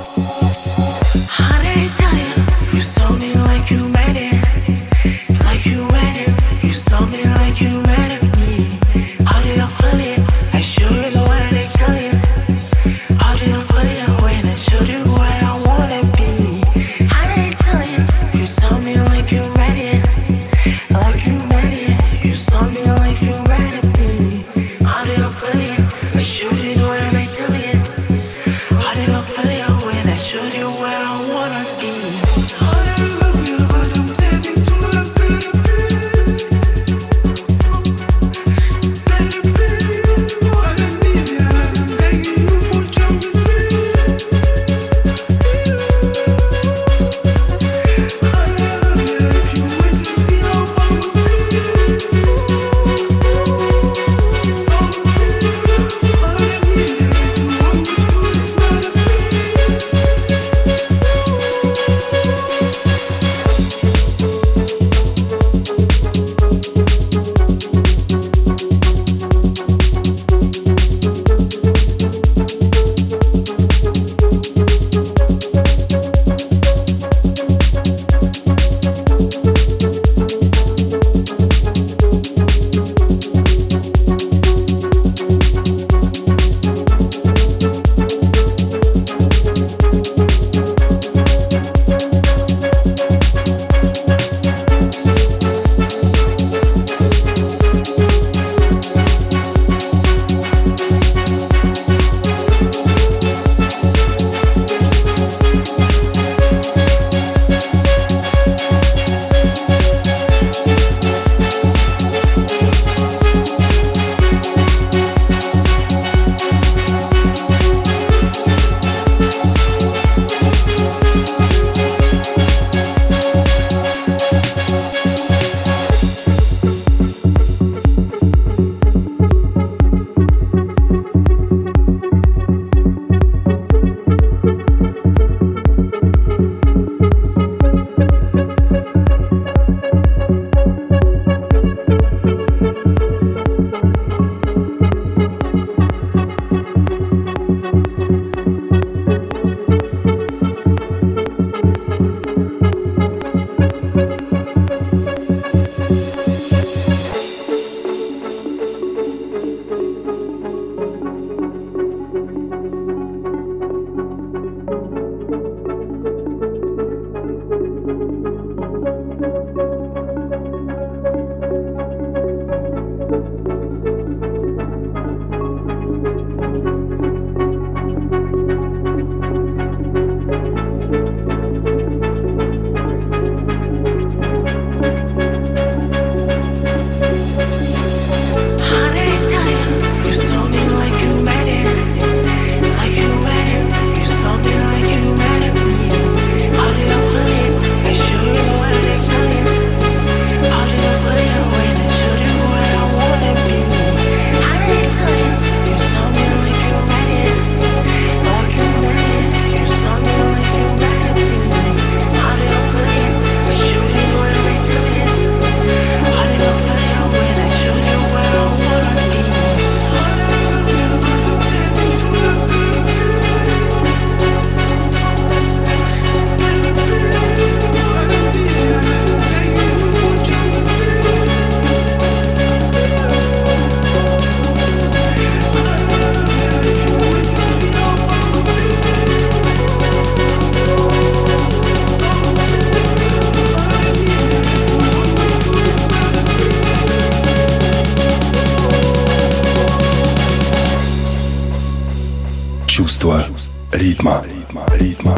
чувство 252.78 253.24
ритма. 253.72 254.22
ритма, 254.24 254.64
ритма. 254.76 255.16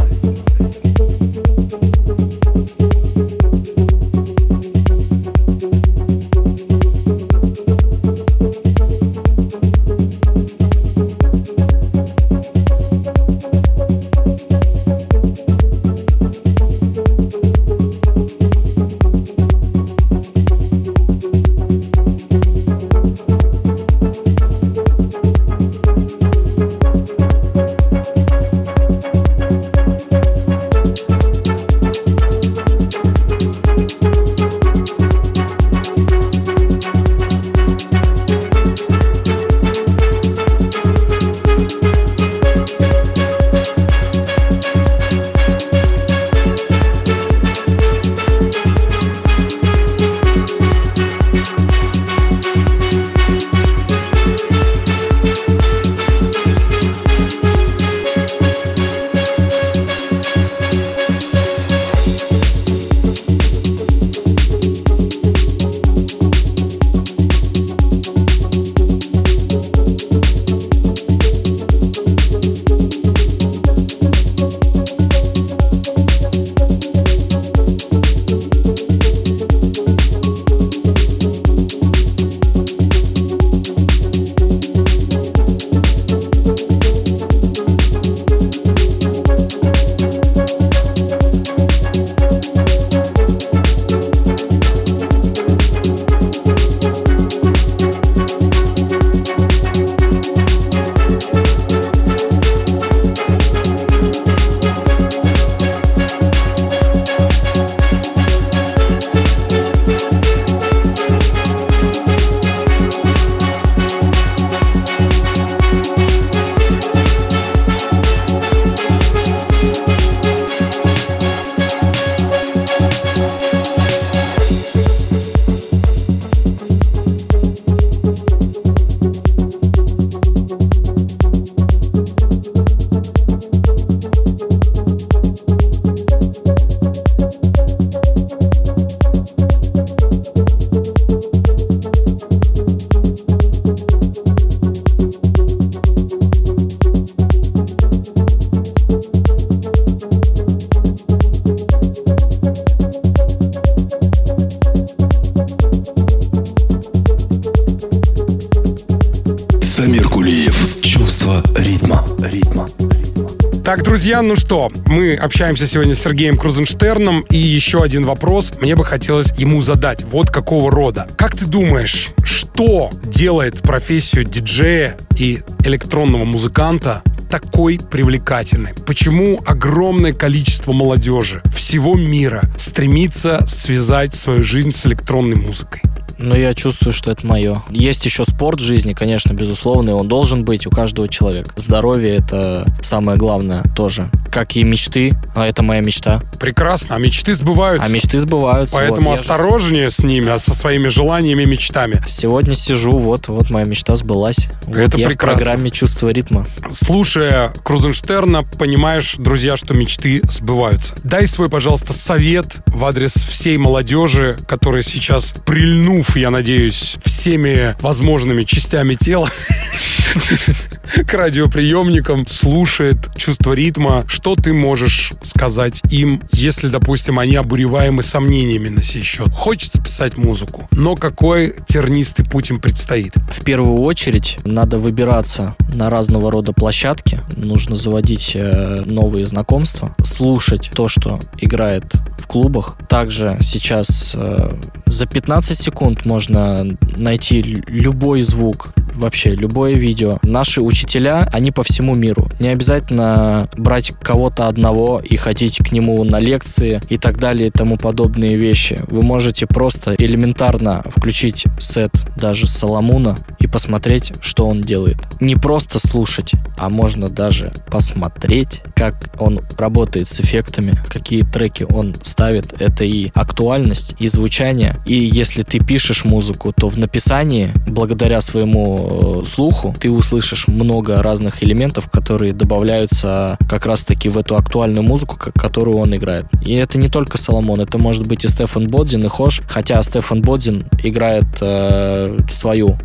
Друзья, 163.90 164.22
ну 164.22 164.36
что, 164.36 164.70
мы 164.86 165.14
общаемся 165.14 165.66
сегодня 165.66 165.96
с 165.96 166.02
Сергеем 166.02 166.36
Крузенштерном, 166.36 167.24
и 167.28 167.36
еще 167.36 167.82
один 167.82 168.04
вопрос 168.04 168.52
мне 168.60 168.76
бы 168.76 168.84
хотелось 168.84 169.32
ему 169.36 169.62
задать. 169.62 170.04
Вот 170.04 170.30
какого 170.30 170.70
рода. 170.70 171.08
Как 171.16 171.36
ты 171.36 171.44
думаешь, 171.44 172.10
что 172.22 172.88
делает 173.02 173.60
профессию 173.62 174.22
диджея 174.22 174.96
и 175.16 175.40
электронного 175.64 176.24
музыканта 176.24 177.02
такой 177.28 177.80
привлекательной? 177.90 178.74
Почему 178.86 179.40
огромное 179.44 180.12
количество 180.12 180.70
молодежи 180.70 181.42
всего 181.52 181.96
мира 181.96 182.42
стремится 182.56 183.44
связать 183.48 184.14
свою 184.14 184.44
жизнь 184.44 184.70
с 184.70 184.86
электронной 184.86 185.34
музыкой? 185.34 185.82
Но 186.22 186.36
я 186.36 186.52
чувствую, 186.52 186.92
что 186.92 187.10
это 187.10 187.26
мое. 187.26 187.56
Есть 187.70 188.04
еще 188.04 188.24
спорт 188.24 188.60
в 188.60 188.64
жизни, 188.64 188.92
конечно, 188.92 189.32
безусловно, 189.32 189.90
и 189.90 189.94
он 189.94 190.06
должен 190.06 190.44
быть 190.44 190.66
у 190.66 190.70
каждого 190.70 191.08
человека. 191.08 191.50
Здоровье— 191.56 192.16
это 192.16 192.66
самое 192.82 193.16
главное 193.16 193.64
тоже. 193.74 194.10
Как 194.30 194.56
и 194.56 194.62
мечты, 194.62 195.14
а 195.34 195.46
это 195.46 195.62
моя 195.62 195.80
мечта. 195.80 196.22
Прекрасно, 196.38 196.96
а 196.96 196.98
мечты 196.98 197.34
сбываются. 197.34 197.86
А 197.88 197.90
мечты 197.92 198.18
сбываются. 198.18 198.76
Поэтому 198.76 199.10
вот. 199.10 199.10
Я 199.10 199.16
же 199.16 199.22
осторожнее 199.22 199.90
с 199.90 200.02
ними, 200.02 200.30
а 200.30 200.38
со 200.38 200.54
своими 200.54 200.88
желаниями 200.88 201.42
и 201.42 201.46
мечтами. 201.46 202.00
Сегодня 202.06 202.54
сижу, 202.54 202.98
вот, 202.98 203.28
вот 203.28 203.50
моя 203.50 203.66
мечта 203.66 203.96
сбылась. 203.96 204.48
Вот 204.66 204.76
Это 204.76 204.98
я 204.98 205.08
прекрасно. 205.08 205.38
в 205.38 205.42
программе 205.44 205.70
«Чувство 205.70 206.08
ритма». 206.08 206.46
Слушая 206.70 207.52
Крузенштерна, 207.64 208.44
понимаешь, 208.58 209.16
друзья, 209.18 209.56
что 209.56 209.74
мечты 209.74 210.22
сбываются. 210.30 210.94
Дай 211.02 211.26
свой, 211.26 211.48
пожалуйста, 211.48 211.92
совет 211.92 212.58
в 212.66 212.84
адрес 212.84 213.14
всей 213.14 213.56
молодежи, 213.58 214.36
которая 214.46 214.82
сейчас, 214.82 215.34
прильнув, 215.44 216.16
я 216.16 216.30
надеюсь, 216.30 216.96
всеми 217.04 217.74
возможными 217.80 218.44
частями 218.44 218.94
тела 218.94 219.28
к 221.06 221.14
радиоприемникам, 221.14 222.26
слушает 222.26 222.96
чувство 223.16 223.52
ритма. 223.52 224.04
Что 224.08 224.34
ты 224.34 224.52
можешь 224.52 225.12
сказать 225.22 225.80
им, 225.90 226.22
если, 226.32 226.68
допустим, 226.68 227.18
они 227.18 227.36
обуреваемы 227.36 228.02
сомнениями 228.02 228.68
на 228.68 228.82
сей 228.82 229.02
счет? 229.02 229.28
Хочется 229.32 229.82
писать 229.82 230.16
музыку, 230.16 230.68
но 230.72 230.94
какой 230.94 231.54
тернистый 231.66 232.24
путь 232.24 232.50
им 232.50 232.60
предстоит? 232.60 233.14
В 233.32 233.44
первую 233.44 233.80
очередь 233.80 234.38
надо 234.44 234.78
выбираться 234.78 235.54
на 235.74 235.90
разного 235.90 236.30
рода 236.30 236.52
площадки, 236.52 237.20
нужно 237.36 237.76
заводить 237.76 238.32
э, 238.34 238.82
новые 238.84 239.26
знакомства, 239.26 239.94
слушать 240.02 240.70
то, 240.74 240.88
что 240.88 241.18
играет 241.38 241.84
в 242.18 242.26
клубах. 242.26 242.76
Также 242.88 243.38
сейчас 243.40 244.14
э, 244.16 244.56
за 244.86 245.06
15 245.06 245.56
секунд 245.56 246.04
можно 246.06 246.64
найти 246.96 247.42
лю- 247.42 247.62
любой 247.66 248.22
звук, 248.22 248.72
вообще 248.94 249.30
любое 249.34 249.74
видео. 249.74 250.18
Наши 250.22 250.60
учителя, 250.80 251.28
они 251.32 251.50
по 251.50 251.62
всему 251.62 251.94
миру. 251.94 252.28
Не 252.38 252.48
обязательно 252.48 253.46
брать 253.56 253.92
кого-то 254.00 254.48
одного 254.48 255.00
и 255.00 255.16
ходить 255.16 255.58
к 255.58 255.72
нему 255.72 256.02
на 256.04 256.18
лекции 256.18 256.80
и 256.88 256.96
так 256.96 257.18
далее 257.18 257.48
и 257.48 257.50
тому 257.50 257.76
подобные 257.76 258.36
вещи. 258.36 258.78
Вы 258.88 259.02
можете 259.02 259.46
просто 259.46 259.94
элементарно 259.98 260.82
включить 260.88 261.44
сет 261.58 261.90
даже 262.16 262.46
Соломуна 262.46 263.14
и 263.38 263.46
посмотреть, 263.46 264.12
что 264.22 264.46
он 264.46 264.62
делает. 264.62 264.96
Не 265.20 265.36
просто 265.36 265.78
слушать, 265.78 266.32
а 266.58 266.70
можно 266.70 267.08
даже 267.08 267.52
посмотреть, 267.70 268.62
как 268.74 268.96
он 269.18 269.40
работает 269.58 270.08
с 270.08 270.20
эффектами, 270.20 270.78
какие 270.88 271.22
треки 271.22 271.66
он 271.68 271.94
ставит. 272.02 272.54
Это 272.60 272.84
и 272.84 273.10
актуальность, 273.14 273.96
и 273.98 274.06
звучание. 274.06 274.76
И 274.86 274.94
если 274.94 275.42
ты 275.42 275.58
пишешь 275.58 276.04
музыку, 276.04 276.54
то 276.56 276.68
в 276.68 276.78
написании, 276.78 277.52
благодаря 277.66 278.22
своему 278.22 279.22
э, 279.22 279.26
слуху, 279.26 279.74
ты 279.78 279.90
услышишь 279.90 280.48
много 280.48 280.69
разных 281.02 281.42
элементов, 281.42 281.90
которые 281.90 282.32
добавляются 282.32 283.36
как 283.48 283.66
раз-таки 283.66 284.08
в 284.08 284.16
эту 284.18 284.36
актуальную 284.36 284.82
музыку, 284.82 285.16
ко- 285.16 285.32
которую 285.32 285.78
он 285.78 285.94
играет. 285.94 286.26
И 286.42 286.54
это 286.54 286.78
не 286.78 286.88
только 286.88 287.18
Соломон, 287.18 287.60
это 287.60 287.78
может 287.78 288.06
быть 288.06 288.24
и 288.24 288.28
Стефан 288.28 288.66
Бодзин, 288.68 289.00
и 289.04 289.08
Хош, 289.08 289.42
хотя 289.48 289.82
Стефан 289.82 290.22
Бодзин 290.22 290.66
играет 290.82 291.26
э, 291.40 292.18
свою 292.30 292.78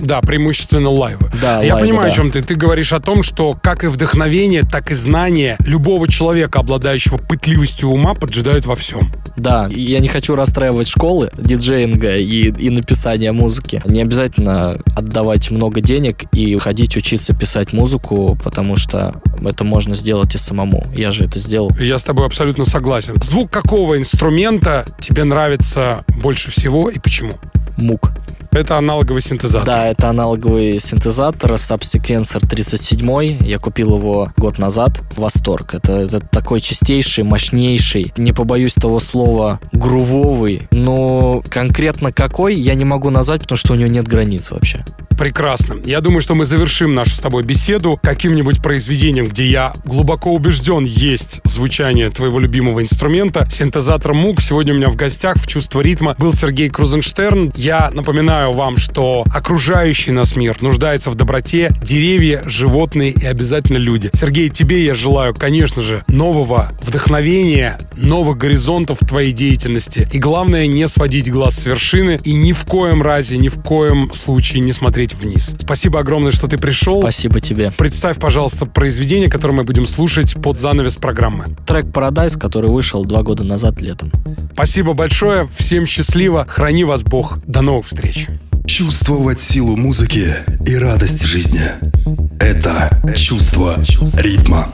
Да, 0.00 0.20
преимущественно 0.20 0.90
лайвы. 0.90 1.30
Да, 1.40 1.62
Я 1.62 1.74
лайвы, 1.74 1.88
понимаю, 1.88 2.08
да. 2.10 2.14
о 2.14 2.16
чем 2.16 2.30
ты. 2.30 2.42
Ты 2.42 2.54
говоришь 2.54 2.92
о 2.92 3.00
том, 3.00 3.22
что 3.22 3.58
как 3.60 3.84
и 3.84 3.88
вдохновение, 3.88 4.62
так 4.62 4.90
и 4.90 4.94
знание 4.94 5.56
любого 5.60 6.08
человека, 6.08 6.60
обладающего 6.60 7.16
пытливостью 7.18 7.88
ума, 7.90 8.14
поджидают 8.14 8.66
во 8.66 8.76
всем. 8.76 9.10
Да, 9.36 9.68
я 9.70 10.00
не 10.00 10.08
хочу 10.08 10.34
расстраивать 10.34 10.88
школы 10.88 11.30
диджеинга 11.36 12.16
и, 12.16 12.50
и 12.50 12.70
написания 12.70 13.32
музыки. 13.32 13.82
Не 13.84 14.02
обязательно 14.02 14.80
отдавать 14.96 15.50
много 15.50 15.80
денег 15.80 16.24
и 16.32 16.56
ходить 16.56 16.96
учиться 16.96 17.34
писать 17.34 17.72
музыку, 17.72 18.36
потому 18.42 18.76
что 18.76 19.20
это 19.44 19.64
можно 19.64 19.94
сделать 19.94 20.34
и 20.34 20.38
самому. 20.38 20.86
Я 20.96 21.12
же 21.12 21.24
это 21.24 21.38
сделал. 21.38 21.70
Я 21.78 21.98
с 21.98 22.04
тобой 22.04 22.26
абсолютно 22.26 22.64
согласен. 22.64 23.14
Звук 23.22 23.50
какого 23.50 23.96
инструмента 23.96 24.84
тебе 25.00 25.24
нравится 25.24 26.04
больше 26.20 26.50
всего 26.50 26.88
и 26.90 26.98
почему? 26.98 27.30
Мук. 27.76 28.10
Это 28.50 28.76
аналоговый 28.76 29.20
синтезатор. 29.20 29.66
Да, 29.66 29.88
это 29.88 30.08
аналоговый 30.08 30.80
синтезатор 30.80 31.52
Subsequencer 31.52 32.46
37. 32.46 33.46
Я 33.46 33.58
купил 33.58 33.96
его 33.96 34.32
год 34.36 34.58
назад. 34.58 35.02
Восторг. 35.16 35.74
Это, 35.74 35.92
это 35.92 36.20
такой 36.20 36.60
чистейший, 36.60 37.24
мощнейший, 37.24 38.12
не 38.16 38.32
побоюсь 38.32 38.74
того 38.74 39.00
слова, 39.00 39.60
грувовый. 39.72 40.68
Но 40.70 41.42
конкретно 41.48 42.12
какой, 42.12 42.54
я 42.54 42.74
не 42.74 42.84
могу 42.84 43.10
назвать, 43.10 43.42
потому 43.42 43.56
что 43.56 43.74
у 43.74 43.76
него 43.76 43.90
нет 43.90 44.08
границ 44.08 44.50
вообще. 44.50 44.84
Прекрасно. 45.18 45.80
Я 45.84 46.00
думаю, 46.00 46.22
что 46.22 46.34
мы 46.34 46.44
завершим 46.44 46.94
нашу 46.94 47.10
с 47.10 47.18
тобой 47.18 47.42
беседу 47.42 47.98
каким-нибудь 48.00 48.62
произведением, 48.62 49.26
где 49.26 49.46
я 49.46 49.72
глубоко 49.84 50.32
убежден, 50.32 50.84
есть 50.84 51.40
звучание 51.42 52.08
твоего 52.10 52.38
любимого 52.38 52.82
инструмента. 52.82 53.44
Синтезатор 53.50 54.14
МУК. 54.14 54.40
Сегодня 54.40 54.74
у 54.74 54.76
меня 54.76 54.88
в 54.88 54.96
гостях 54.96 55.36
в 55.38 55.48
«Чувство 55.48 55.80
ритма» 55.80 56.14
был 56.18 56.32
Сергей 56.32 56.68
Крузенштерн. 56.68 57.52
Я 57.56 57.90
напоминаю 57.92 58.47
вам, 58.52 58.76
что 58.76 59.24
окружающий 59.34 60.10
нас 60.10 60.36
мир 60.36 60.56
нуждается 60.60 61.10
в 61.10 61.14
доброте, 61.14 61.70
деревья, 61.82 62.42
животные 62.44 63.10
и 63.10 63.26
обязательно 63.26 63.78
люди. 63.78 64.10
Сергей, 64.12 64.48
тебе 64.48 64.84
я 64.84 64.94
желаю, 64.94 65.34
конечно 65.34 65.82
же, 65.82 66.04
нового 66.08 66.72
вдохновения, 66.82 67.78
новых 67.96 68.38
горизонтов 68.38 69.02
в 69.02 69.06
твоей 69.06 69.32
деятельности. 69.32 70.08
И 70.12 70.18
главное, 70.18 70.66
не 70.66 70.86
сводить 70.88 71.30
глаз 71.30 71.58
с 71.58 71.66
вершины 71.66 72.18
и 72.24 72.34
ни 72.34 72.52
в 72.52 72.64
коем 72.64 73.02
разе, 73.02 73.36
ни 73.36 73.48
в 73.48 73.62
коем 73.62 74.12
случае 74.12 74.60
не 74.60 74.72
смотреть 74.72 75.14
вниз. 75.14 75.54
Спасибо 75.58 76.00
огромное, 76.00 76.32
что 76.32 76.48
ты 76.48 76.58
пришел. 76.58 77.00
Спасибо 77.00 77.40
тебе. 77.40 77.72
Представь, 77.76 78.18
пожалуйста, 78.18 78.66
произведение, 78.66 79.30
которое 79.30 79.54
мы 79.54 79.64
будем 79.64 79.86
слушать 79.86 80.34
под 80.40 80.58
занавес 80.58 80.96
программы. 80.96 81.44
Трек 81.66 81.86
Paradise, 81.86 82.38
который 82.38 82.70
вышел 82.70 83.04
два 83.04 83.22
года 83.22 83.44
назад 83.44 83.80
летом. 83.80 84.10
Спасибо 84.52 84.92
большое, 84.92 85.48
всем 85.56 85.86
счастливо, 85.86 86.46
храни 86.48 86.84
вас 86.84 87.02
Бог. 87.02 87.38
До 87.46 87.62
новых 87.62 87.86
встреч. 87.86 88.26
Чувствовать 88.68 89.40
силу 89.40 89.76
музыки 89.76 90.26
и 90.66 90.76
радость 90.76 91.24
жизни– 91.24 91.62
это 92.38 92.90
чувство 93.16 93.76
ритма. 94.18 94.70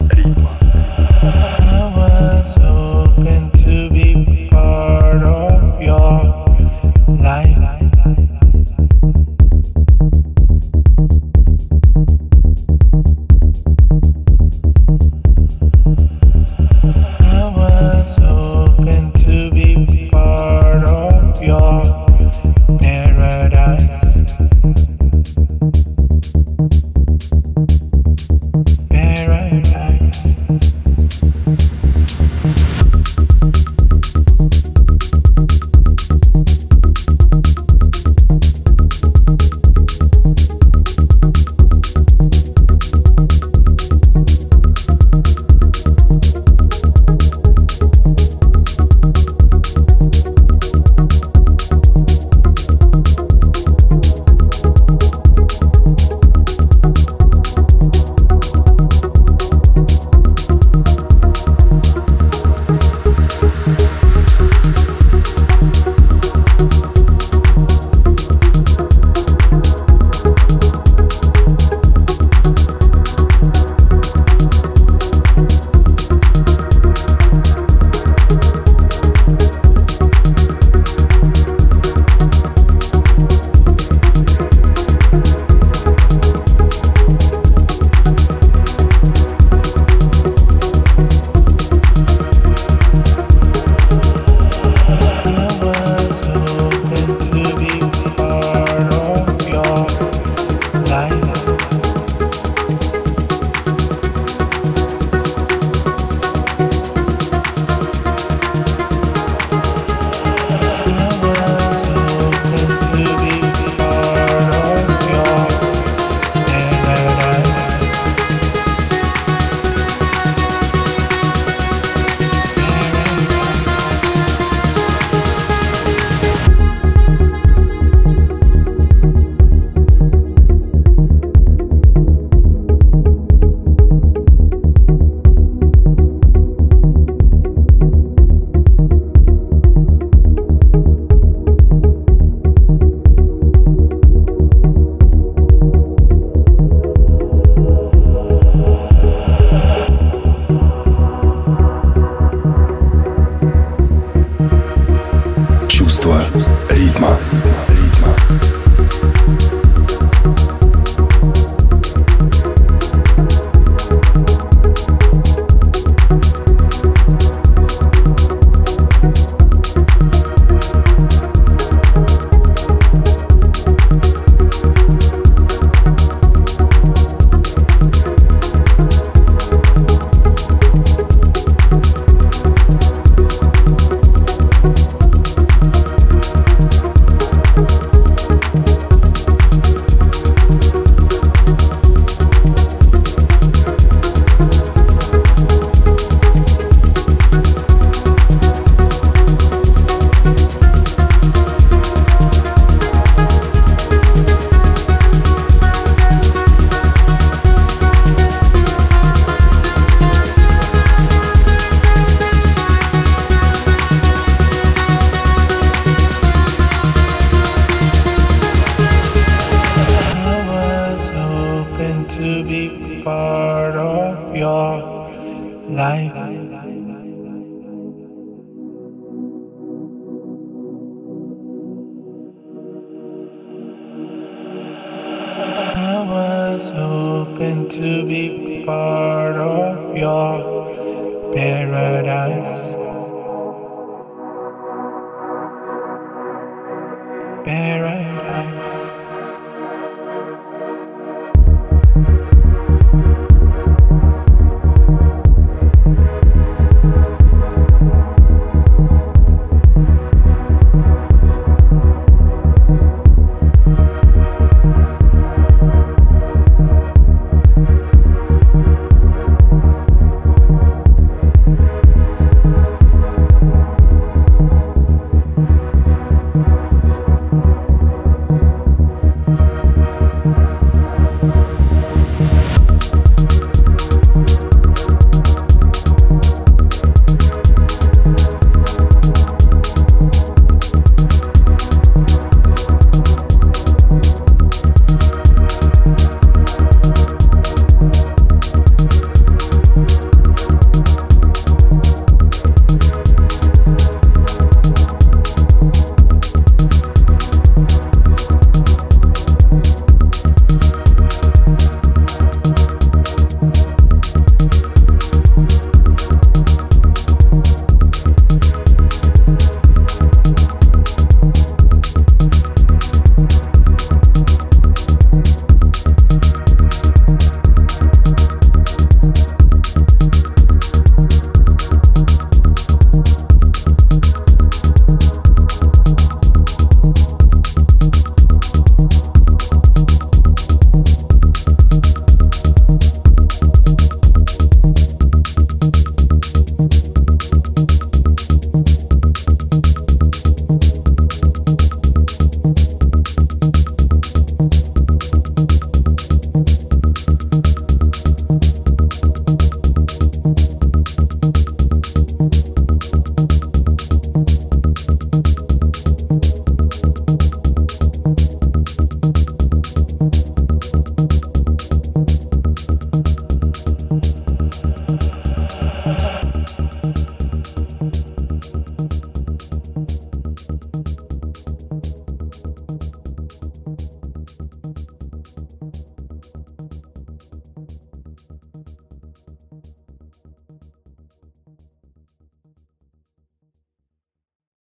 was 1.22 2.03